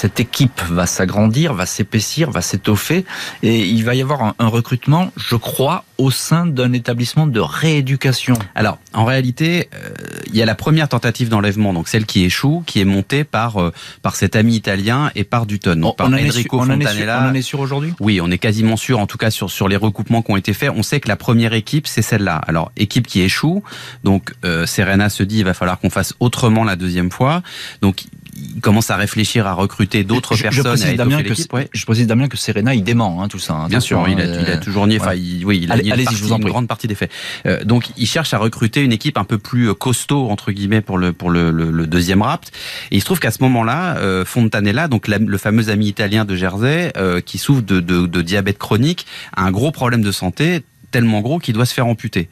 [0.00, 3.04] Cette équipe va s'agrandir, va s'épaissir, va s'étoffer
[3.42, 7.40] et il va y avoir un, un recrutement, je crois, au sein d'un établissement de
[7.40, 8.34] rééducation.
[8.54, 9.88] Alors, en réalité, euh,
[10.28, 13.60] il y a la première tentative d'enlèvement, donc celle qui échoue, qui est montée par
[13.60, 13.72] euh,
[14.02, 16.82] par cet ami italien et par Dutton, donc par on, sûr, Enrico on en est
[16.82, 17.22] sûr- Fontanella.
[17.24, 17.92] on en est sûr aujourd'hui?
[17.98, 20.52] Oui, on est quasiment sûr, en tout cas sur sur les recoupements qui ont été
[20.54, 20.70] faits.
[20.76, 22.36] On sait que la première équipe, c'est celle-là.
[22.46, 23.64] Alors, équipe qui échoue.
[24.04, 27.42] Donc, euh, Serena se dit, il va falloir qu'on fasse autrement la deuxième fois.
[27.82, 28.04] Donc,
[28.54, 31.32] il commence à réfléchir à recruter d'autres Je- je personnes précise, à Damien, que.
[31.54, 31.68] Ouais.
[31.72, 33.54] je précise Damien que Serena il dément hein, tout ça.
[33.54, 34.98] hein, Bien sûr, il a, hein, il a euh, toujours nié.
[34.98, 35.12] voilà.
[35.12, 36.50] Enfin, il, oui, il a nié une, allez-y, je partie, vous en une prie.
[36.52, 37.10] grande partie des faits.
[37.46, 40.80] Euh, donc, il cherche à recruter une équipe un peu plus euh, costaud entre guillemets
[40.80, 42.52] pour le pour le, le, le deuxième rapt.
[42.90, 46.24] Et il se trouve qu'à ce moment-là, euh, Fontanella, donc la- le fameux ami italien
[46.24, 50.12] de Jersey, euh, qui souffre de, de, de diabète chronique, a un gros problème de
[50.12, 52.28] santé tellement gros qu'il doit se faire amputer.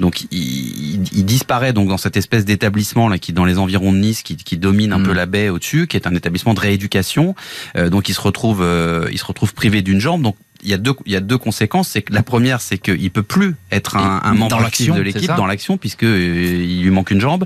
[0.00, 3.98] Donc il, il- disparaît donc dans cette espèce d'établissement là qui dans les environs de
[3.98, 5.02] Nice qui, qui domine un Mm.
[5.04, 7.34] peu la baie au-dessus, qui est un établissement de rééducation.
[7.76, 10.22] Euh, donc il se retrouve euh, il se retrouve privé d'une jambe.
[10.22, 12.78] Donc il y a deux il y a deux conséquences, c'est que la première c'est
[12.78, 16.82] qu'il peut plus être un, un membre actif de l'équipe dans l'action puisque euh, il
[16.82, 17.44] lui manque une jambe.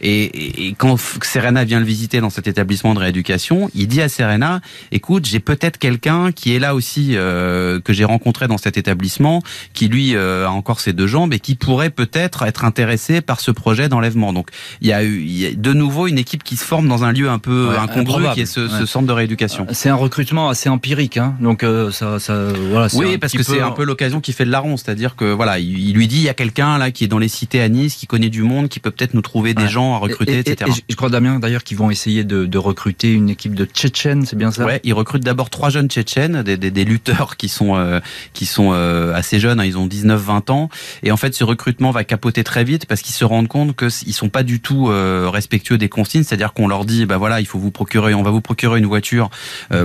[0.00, 4.00] Et, et- et quand Serena vient le visiter dans cet établissement de rééducation, il dit
[4.00, 4.60] à Serena
[4.92, 9.42] "Écoute, j'ai peut-être quelqu'un qui est là aussi euh, que j'ai rencontré dans cet établissement,
[9.72, 13.40] qui lui euh, a encore ses deux jambes et qui pourrait peut-être être intéressé par
[13.40, 14.48] ce projet d'enlèvement." Donc
[14.80, 17.04] il y a eu il y a de nouveau une équipe qui se forme dans
[17.04, 19.66] un lieu un peu Ouais, incongru qui est ce, ce centre de rééducation.
[19.72, 21.34] C'est un recrutement assez empirique, hein.
[21.40, 22.88] donc euh, ça, ça, voilà.
[22.94, 25.58] Oui, un parce que c'est un peu l'occasion qui fait le larron, c'est-à-dire que voilà,
[25.58, 27.68] il, il lui dit il y a quelqu'un là qui est dans les cités à
[27.68, 29.68] Nice, qui connaît du monde, qui peut peut-être nous trouver des Ouais.
[29.68, 30.70] gens à recruter, Et- et- etc.
[30.78, 34.26] et je crois Damien d'ailleurs qu'ils vont essayer de, de recruter une équipe de Tchétchènes,
[34.26, 34.64] c'est bien ça?
[34.64, 38.00] Ouais, ils recrutent d'abord trois jeunes tchétchènes, des, des, des lutteurs qui sont euh,
[38.32, 40.68] qui sont euh, assez jeunes, hein, ils ont 19-20 ans,
[41.02, 43.86] et en fait ce recrutement va capoter très vite parce qu'ils se rendent compte que
[44.06, 47.40] ils sont pas du tout euh, respectueux des consignes, c'est-à-dire qu'on leur dit bah voilà
[47.40, 49.30] il faut vous procurer, on va vous procurer une voiture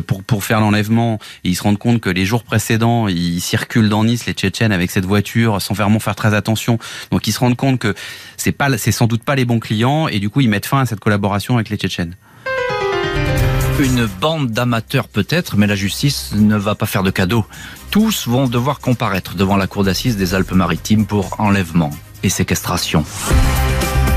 [0.06, 2.57] pour pour faire l'enlèvement, et ils se rendent compte que les jours précédents
[3.10, 6.80] ils circulent dans Nice les tchétchènes avec cette voiture sans vraiment faire très attention,
[7.12, 7.94] donc ils se rendent compte que
[8.38, 10.82] c'est pas c'est sans doute pas les bons clients, et du coup ils mettent fin
[10.82, 12.16] à cette collaboration avec les tchétchènes.
[13.80, 17.46] Une bande d'amateurs peut-être, mais la justice ne va pas faire de cadeaux.
[17.92, 21.92] Tous vont devoir comparaître devant la cour d'assises des Alpes-Maritimes pour enlèvement
[22.24, 23.06] et séquestration.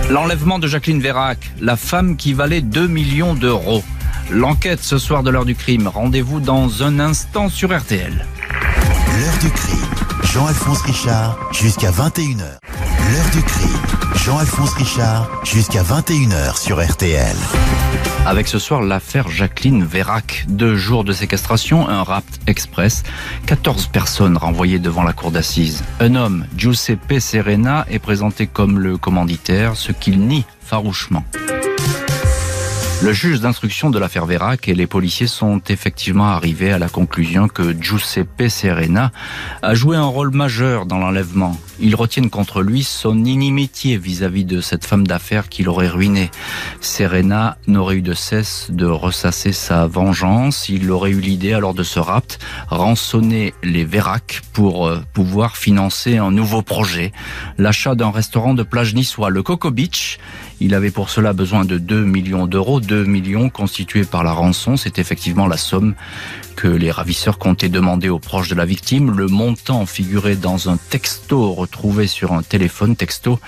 [0.09, 3.85] L'enlèvement de Jacqueline Vérac, la femme qui valait 2 millions d'euros.
[4.31, 5.89] L'enquête ce soir de l'heure du crime.
[5.89, 8.13] Rendez-vous dans un instant sur RTL.
[8.13, 9.77] L'heure du crime.
[10.23, 12.39] Jean-Alphonse Richard jusqu'à 21h.
[12.39, 13.83] L'heure du crime.
[14.15, 17.37] Jean-Alphonse Richard jusqu'à 21h sur RTL.
[18.25, 20.45] Avec ce soir l'affaire Jacqueline Vérac.
[20.49, 23.03] Deux jours de séquestration, un rapt express,
[23.47, 25.83] 14 personnes renvoyées devant la cour d'assises.
[25.99, 31.25] Un homme, Giuseppe Serena, est présenté comme le commanditaire, ce qu'il nie farouchement.
[33.03, 37.49] Le juge d'instruction de l'affaire Vérac et les policiers sont effectivement arrivés à la conclusion
[37.49, 39.11] que Giuseppe Serena
[39.63, 41.57] a joué un rôle majeur dans l'enlèvement.
[41.81, 46.31] Ils retiennent contre lui son inimitié vis-à-vis de cette femme d'affaires qu'il aurait ruinée.
[46.83, 50.69] Serena n'aurait eu de cesse de ressasser sa vengeance.
[50.69, 52.39] Il aurait eu l'idée alors de ce rapt,
[52.69, 57.13] rançonner les Vérac pour euh, pouvoir financer un nouveau projet,
[57.57, 60.19] l'achat d'un restaurant de plage niçois, le Coco Beach.
[60.61, 64.77] Il avait pour cela besoin de 2 millions d'euros, 2 millions constitués par la rançon.
[64.77, 65.95] C'est effectivement la somme
[66.55, 69.17] que les ravisseurs comptaient demander aux proches de la victime.
[69.17, 73.41] Le montant figurait dans un texto retrouvé sur un téléphone texto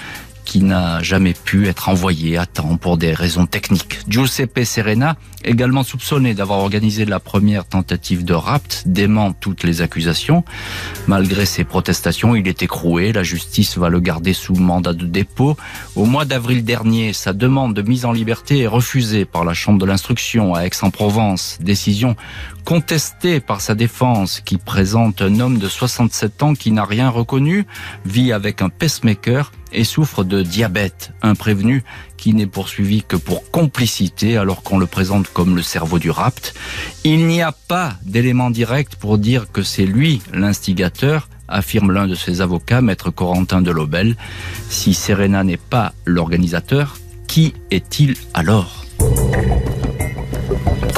[0.45, 4.01] qui n'a jamais pu être envoyé à temps pour des raisons techniques.
[4.09, 10.45] Giuseppe Serena, également soupçonné d'avoir organisé la première tentative de rapt, dément toutes les accusations.
[11.07, 13.13] Malgré ses protestations, il est écroué.
[13.13, 15.57] La justice va le garder sous mandat de dépôt.
[15.97, 19.79] Au mois d'avril dernier, sa demande de mise en liberté est refusée par la Chambre
[19.79, 21.59] de l'instruction à Aix-en-Provence.
[21.61, 22.17] Décision
[22.65, 27.67] contestée par sa défense qui présente un homme de 67 ans qui n'a rien reconnu,
[28.05, 31.13] vit avec un pacemaker et souffre de diabète.
[31.23, 31.85] Un prévenu
[32.17, 36.55] qui n'est poursuivi que pour complicité alors qu'on le présente comme le cerveau du rapt.
[37.05, 42.15] Il n'y a pas d'élément direct pour dire que c'est lui l'instigateur affirme l'un de
[42.15, 44.17] ses avocats, maître Corentin de Lobel.
[44.69, 46.97] Si Serena n'est pas l'organisateur,
[47.27, 48.85] qui est-il alors?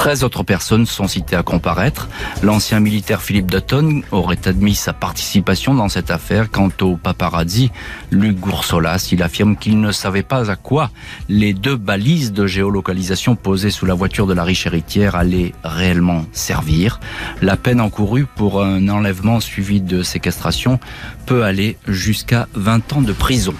[0.05, 2.09] 13 autres personnes sont citées à comparaître.
[2.43, 6.51] L'ancien militaire Philippe Dutton aurait admis sa participation dans cette affaire.
[6.51, 7.71] Quant au paparazzi,
[8.11, 10.91] Luc Goursolas, il affirme qu'il ne savait pas à quoi
[11.27, 16.27] les deux balises de géolocalisation posées sous la voiture de la riche héritière allaient réellement
[16.33, 16.99] servir.
[17.41, 20.79] La peine encourue pour un enlèvement suivi de séquestration
[21.25, 23.55] peut aller jusqu'à 20 ans de prison.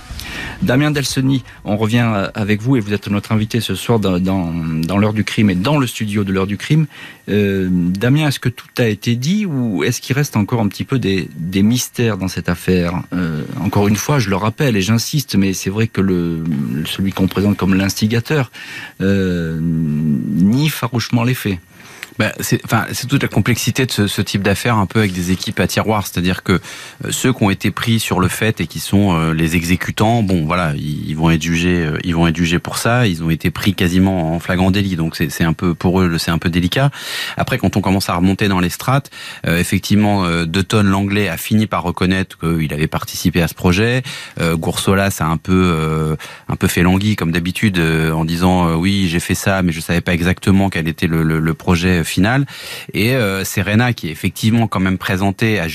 [0.61, 4.97] Damien Delseny, on revient euh, avec vous et vous êtes notre invité ce soir dans,
[4.97, 6.85] l'heure du crime et dans le studio de l'heure du crime.
[7.29, 10.83] Euh, Damien, est-ce que tout a été dit ou est-ce qu'il reste encore un petit
[10.83, 11.27] peu des,
[11.61, 13.01] mystères dans cette affaire?
[13.13, 16.01] Euh, Encore une fois, je le rappelle et j'insiste, mais c'est vrai que
[16.85, 18.51] celui qu'on présente comme l'instigateur
[18.99, 21.59] nie farouchement les faits.
[22.17, 25.11] Bah, c'est enfin c'est toute la complexité de ce, ce type d'affaires un peu avec
[25.11, 28.61] des équipes à tiroir, c'est-à-dire que euh, ceux qui ont été pris sur le fait
[28.61, 32.27] et qui sont euh, les exécutants, bon voilà, ils, vont être jugés, euh, ils vont
[32.27, 33.05] être jugés pour ça.
[33.05, 36.31] Ils ont été pris quasiment en flagrant délit, donc c'est un peu pour eux, c'est
[36.31, 36.89] un peu délicat.
[37.35, 39.11] Après, quand on commence à remonter dans les strates,
[39.45, 44.03] effectivement, De Tonne l'anglais a fini par reconnaître qu'il avait participé à ce projet.
[44.39, 46.15] Goursolas a un peu
[46.47, 50.01] un peu fait languille comme d'habitude en disant oui j'ai fait ça, mais je savais
[50.01, 52.45] pas exactement quel était le, le, le projet finale.
[52.93, 55.67] Et euh, Serena, qui est effectivement quand même présenté à,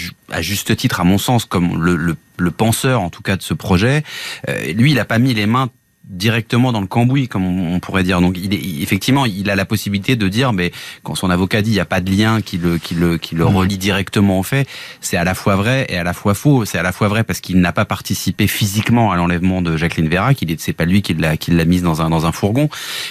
[0.43, 2.17] juste titre, à mon sens, comme le,
[2.51, 4.03] penseur en tout cas de ce projet,
[4.49, 5.69] euh, lui, il a pas mis les mains
[6.11, 8.21] directement dans le cambouis, comme on pourrait dire.
[8.21, 10.73] Donc, il est, effectivement, il a la possibilité de dire, mais
[11.05, 13.37] quand son avocat dit il n'y a pas de lien qui le, qui le, qui
[13.37, 13.57] le mmh.
[13.57, 14.67] relie directement au fait,
[15.01, 16.65] c'est à la fois vrai et à la fois faux.
[16.65, 20.09] C'est à la fois vrai parce qu'il n'a pas participé physiquement à l'enlèvement de Jacqueline
[20.09, 22.69] Vera, qu'il c'est pas lui qui l'a, qui l'a mise dans un, dans un fourgon.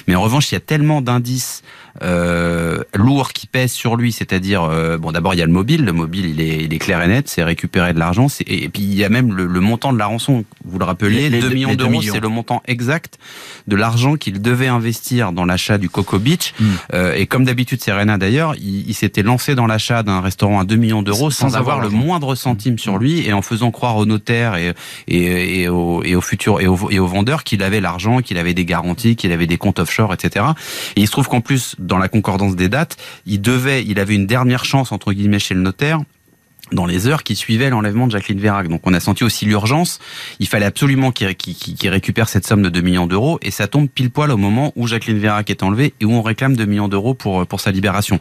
[0.08, 1.64] Mais en revanche, il y a tellement d'indices
[2.02, 5.86] euh, lourds qui pèsent sur lui, c'est-à-dire, euh, bon, d'abord il y a le mobile.
[5.86, 8.28] Le mobile, il est, il est clair et net, c'est récupérer de l'argent.
[8.45, 10.43] Et, et puis il y a même le, le, montant de la rançon.
[10.66, 13.20] Vous le rappelez, les, 2 millions d'euros, c'est le montant exact exact
[13.68, 16.54] de l'argent qu'il devait investir dans l'achat du Coco Beach.
[16.60, 16.66] Hmm.
[16.94, 20.76] Euh, et comme d'habitude, Serena d'ailleurs, il, s'était lancé dans l'achat d'un restaurant à 2
[20.76, 23.04] millions d'euros sans, avoir, le moindre centime sur hmm.
[23.04, 24.74] lui et en faisant croire aux notaires et,
[25.08, 28.40] et, et, aux, et aux futurs et aux, et aux vendeurs qu'il avait l'argent, qu'il
[28.40, 30.46] avait des garanties, qu'il avait des comptes offshore, etc.
[30.96, 34.16] Et il se trouve qu'en plus, dans la concordance des dates, il devait, il avait
[34.16, 36.00] une dernière chance entre guillemets chez le notaire
[36.72, 38.68] dans les heures qui suivaient l'enlèvement de Jacqueline Vérac.
[38.68, 39.99] Donc on a senti aussi l'urgence.
[40.39, 44.12] Il fallait absolument qu'il récupère cette somme de 2 millions d'euros et ça tombe pile
[44.12, 47.14] poil au moment où Jacqueline Vérac est enlevée et où on réclame 2 millions d'euros
[47.14, 48.20] pour, pour sa libération.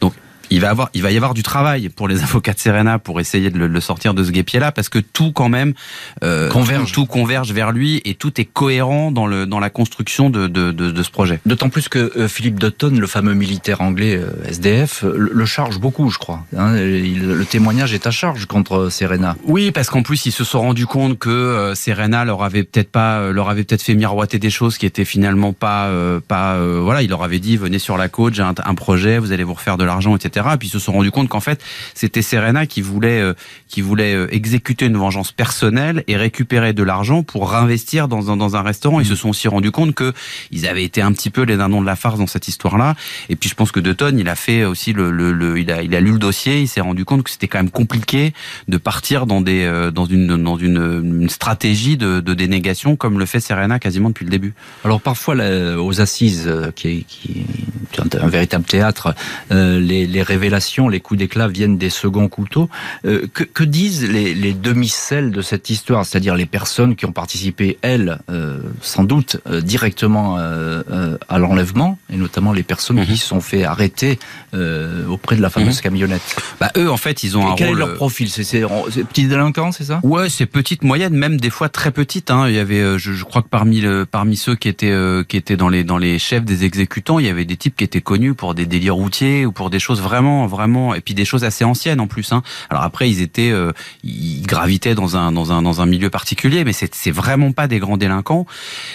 [0.00, 0.12] Donc
[0.50, 3.20] il va avoir, il va y avoir du travail pour les avocats de Serena pour
[3.20, 5.74] essayer de le, sortir de ce guépier-là, parce que tout quand même
[6.22, 10.30] euh, converge, tout, converge vers lui et tout est cohérent dans le dans la construction
[10.30, 11.40] de de, de, ce projet.
[11.46, 16.10] D'autant plus que euh, Philippe Dutton, le fameux militaire anglais euh, SDF, le, charge beaucoup,
[16.10, 16.44] je crois.
[16.56, 19.36] Hein, le témoignage est à charge contre Serena.
[19.44, 23.30] Oui, parce qu'en plus ils se sont rendus compte que Serena leur avait peut-être pas
[23.30, 25.90] leur avait peut-être fait miroiter des choses qui étaient finalement pas
[26.26, 29.32] pas voilà, il leur avait dit venez sur la côte, j'ai un, un projet, vous
[29.32, 30.35] allez vous refaire de l'argent, etc.
[30.36, 31.62] Et puis ils se sont rendus compte qu'en fait,
[31.94, 33.34] c'était Serena qui voulait, euh,
[33.68, 38.36] qui voulait euh, exécuter une vengeance personnelle et récupérer de l'argent pour réinvestir dans un,
[38.36, 39.00] dans un restaurant.
[39.00, 40.12] Ils se sont aussi rendus compte que
[40.50, 42.94] ils avaient été un petit peu les dindons de la farce dans cette histoire-là.
[43.28, 45.94] Et puis je pense que De il a fait aussi le, le, il a, il
[45.94, 46.60] a lu le dossier.
[46.60, 48.34] Il s'est rendu compte que c'était quand même compliqué
[48.68, 53.18] de partir dans des, euh, dans une, dans une, une stratégie de, de, dénégation comme
[53.18, 54.54] le fait Serena quasiment depuis le début.
[54.84, 55.34] Alors parfois
[55.78, 57.46] aux assises, qui est, qui
[57.94, 59.14] est un véritable théâtre,
[59.50, 62.68] les, les révélations, les coups d'éclat viennent des seconds couteaux.
[63.04, 67.78] Euh, que, disent les, les demi-celles de cette histoire, c'est-à-dire les personnes qui ont participé,
[67.82, 73.16] elles, euh, sans doute euh, directement à l'enlèvement, et notamment les personnes qui mhm.
[73.16, 74.18] se sont fait arrêter
[75.08, 75.82] auprès de la fameuse mhm.
[75.82, 78.28] camionnette bah, Eux, en fait, ils ont et un quel est leur profil?
[78.30, 78.62] C'est
[79.08, 80.00] petits délinquants, c'est ça?
[80.02, 82.30] Ouais, c'est petite, moyenne, même des fois très petite.
[82.30, 82.48] Hein.
[82.48, 84.94] Il y avait, je, je, crois que parmi, le, parmi ceux qui étaient,
[85.28, 87.84] qui étaient dans, les, dans les chefs des exécutants, il y avait des types qui
[87.84, 91.14] étaient connus pour des délires routiers ou pour des choses vraies vraiment, vraiment, et puis
[91.14, 92.32] des choses assez anciennes en plus.
[92.32, 92.42] Hein.
[92.70, 96.64] Alors après, ils étaient, euh, ils gravitaient dans un, dans un, dans un milieu particulier,
[96.64, 98.46] mais c'est, c'est vraiment pas des grands délinquants.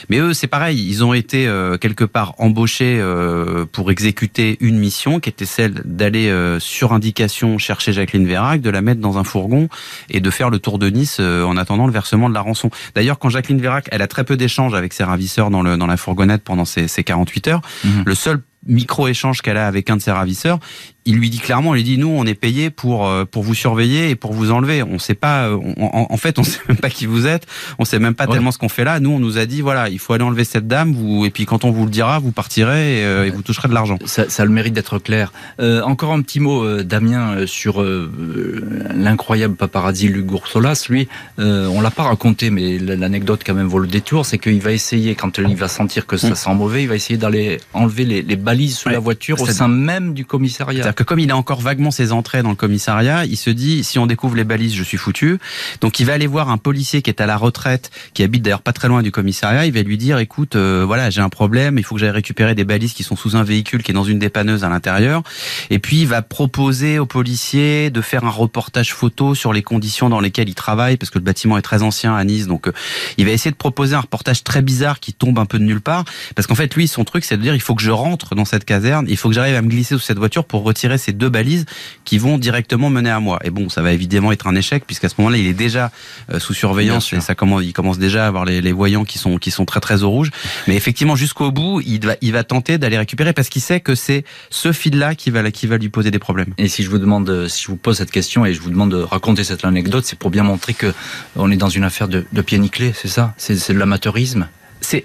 [0.09, 4.80] Mais eux, c'est pareil, ils ont été euh, quelque part embauchés euh, pour exécuter une
[4.80, 9.24] mission qui était celle d'aller sur indication chercher Jacqueline Vérac, de la mettre dans un
[9.24, 9.69] fourgon
[10.09, 12.72] et de faire le tour de Nice en attendant le versement de la rançon.
[12.95, 15.88] D'ailleurs, quand Jacqueline Vérac, elle a très peu d'échanges avec ses ravisseurs dans, le, dans
[15.88, 18.03] la fourgonnette pendant ces, ces 48 heures, mhm.
[18.05, 20.59] le seul micro-échange qu'elle a avec un de ses ravisseurs,
[21.06, 23.56] il lui dit clairement, il lui dit nous on est payé pour euh, pour vous
[23.56, 24.84] surveiller et pour vous enlever.
[24.84, 27.47] On sait pas, euh, en, fait on sait même pas qui vous êtes,
[27.80, 28.99] on sait même pas tellement ce qu'on fait là.
[28.99, 31.45] Nous on nous a dit voilà il faut aller enlever cette dame, vous et puis
[31.45, 33.97] quand on vous le dira vous partirez et, euh, vous toucherez de l'argent.
[34.06, 35.32] Ça, ça, a le mérite d'être clair.
[35.60, 40.86] encore un petit mot Damien sur l'incroyable paparazzi Luc Goursolas.
[40.89, 44.72] Lui on l'a pas raconté mais l'anecdote quand même vaut le détour, c'est qu'il va
[44.72, 46.36] essayer quand il va sentir que ça mm.
[46.36, 49.68] sent mauvais, il va essayer d'aller enlever les, les balises sous la voiture au sein
[49.68, 53.37] même du commissariat que comme il a encore vaguement ses entrées dans le commissariat, il
[53.37, 55.39] se dit si on découvre les balises, je suis foutu.
[55.81, 58.61] Donc il va aller voir un policier qui est à la retraite, qui habite d'ailleurs
[58.61, 59.65] pas très loin du commissariat.
[59.65, 62.55] Il va lui dire écoute, euh, voilà, j'ai un problème, il faut que j'aille récupérer
[62.55, 65.23] des balises qui sont sous un véhicule qui est dans une dépanneuse à l'intérieur.
[65.69, 70.09] Et puis il va proposer au policier de faire un reportage photo sur les conditions
[70.09, 72.47] dans lesquelles il travaille, parce que le bâtiment est très ancien à Nice.
[72.47, 72.73] Donc euh,
[73.17, 75.81] il va essayer de proposer un reportage très bizarre qui tombe un peu de nulle
[75.81, 78.35] part, parce qu'en fait lui son truc c'est de dire il faut que je rentre
[78.35, 80.80] dans cette caserne, il faut que j'arrive à me glisser sous cette voiture pour retirer
[80.97, 81.65] ces deux balises
[82.05, 83.39] qui vont directement mener à moi.
[83.43, 85.91] Et bon, ça va évidemment être un échec puisqu'à ce moment-là, il est déjà
[86.32, 89.17] euh, sous surveillance et ça commence, il commence déjà à avoir les, les, voyants qui
[89.17, 90.32] sont qui sont très très au rouge.
[90.67, 93.95] Mais effectivement, jusqu'au bout, il va il va tenter d'aller récupérer parce qu'il sait que
[93.95, 96.53] c'est ce fil-là qui va qui va lui poser des problèmes.
[96.57, 98.91] Et si je vous demande, si je vous pose cette question et je vous demande
[98.91, 100.93] de raconter cette anecdote, c'est pour bien montrer que
[101.36, 103.34] on est dans une affaire de, de pied nickelé, c'est ça?
[103.38, 104.47] C'est de l'amateurisme?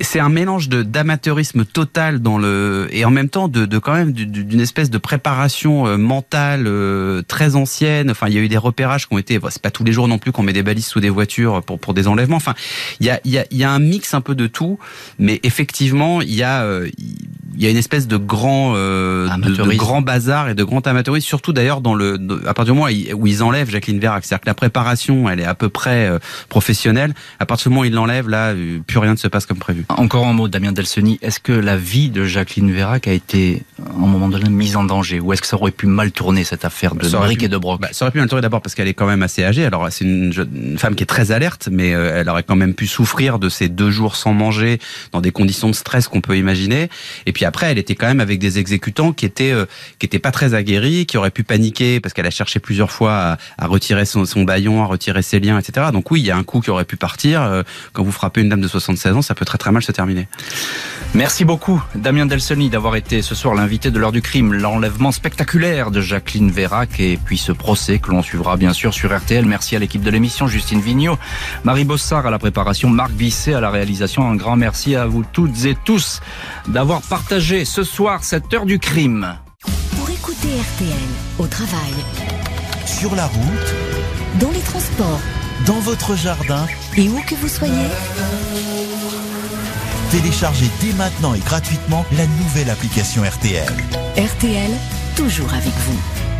[0.00, 3.94] C'est un mélange de d'amateurisme total dans le et en même temps de, de quand
[3.94, 8.10] même d'une espèce de préparation euh, mentale euh, très ancienne.
[8.10, 9.38] Enfin, il y a eu des repérages qui ont été.
[9.50, 11.78] c'est pas tous les jours non plus qu'on met des balises sous des voitures pour
[11.78, 12.36] pour des enlèvements.
[12.36, 12.54] Enfin,
[13.00, 14.78] il y a il y a il y a un mix un peu de tout,
[15.18, 16.88] mais effectivement, il y a euh,
[17.56, 21.52] il y a une espèce de grand de, grand bazar et de grand amateurisme, surtout
[21.52, 24.54] d'ailleurs dans le à partir du moment où ils enlèvent Jacqueline Vérac, c'est-à-dire que la
[24.54, 26.10] préparation, elle est à peu près
[26.48, 27.14] professionnelle.
[27.40, 28.54] À partir du moment où ils l'enlèvent, là,
[28.86, 31.18] plus rien ne se passe comme encore un mot, Damien Delseny.
[31.22, 34.84] Est-ce que la vie de Jacqueline Vérac a été, à un moment donné, mise en
[34.84, 35.20] danger?
[35.20, 37.80] Ou est-ce que ça aurait pu mal tourner, cette affaire de briques et de broc
[37.80, 39.64] bah, Ça aurait pu mal tourner d'abord parce qu'elle est quand même assez âgée.
[39.64, 40.32] Alors, c'est une,
[40.78, 43.68] femme qui est très alerte, mais euh, elle aurait quand même pu souffrir de ces
[43.68, 44.78] deux jours sans manger,
[45.12, 46.88] dans des conditions de stress qu'on peut imaginer.
[47.24, 49.66] Et puis après, elle était quand même avec des exécutants qui étaient, euh,
[49.98, 53.38] qui étaient pas très aguerris, qui auraient pu paniquer parce qu'elle a cherché plusieurs fois
[53.58, 55.88] à, retirer son, son, baillon, à retirer ses liens, etc.
[55.92, 57.42] Donc oui, il y a un coup qui aurait pu partir.
[57.42, 59.92] Euh, quand vous frappez une dame de 76 ans, ça peut très très mal se
[59.92, 60.28] terminer.
[61.14, 64.52] Merci beaucoup, Damien Delsoni, d'avoir été ce soir l'invité de l'heure du crime.
[64.52, 69.16] L'enlèvement spectaculaire de Jacqueline Vérac et puis ce procès que l'on suivra bien sûr sur
[69.16, 69.44] RTL.
[69.46, 71.18] Merci à l'équipe de l'émission, Justine Vignot,
[71.64, 74.28] Marie Bossard à la préparation, Marc Bisset à la réalisation.
[74.28, 76.20] Un grand merci à vous toutes et tous
[76.68, 79.36] d'avoir partagé ce soir cette heure du crime.
[79.96, 80.96] Pour écouter RTL
[81.38, 81.92] au travail,
[82.86, 83.74] sur la route,
[84.40, 85.20] dans les transports,
[85.66, 86.66] dans votre jardin
[86.96, 87.88] et où que vous soyez.
[90.10, 93.68] Téléchargez dès maintenant et gratuitement la nouvelle application RTL.
[94.16, 94.70] RTL,
[95.14, 96.35] toujours avec vous.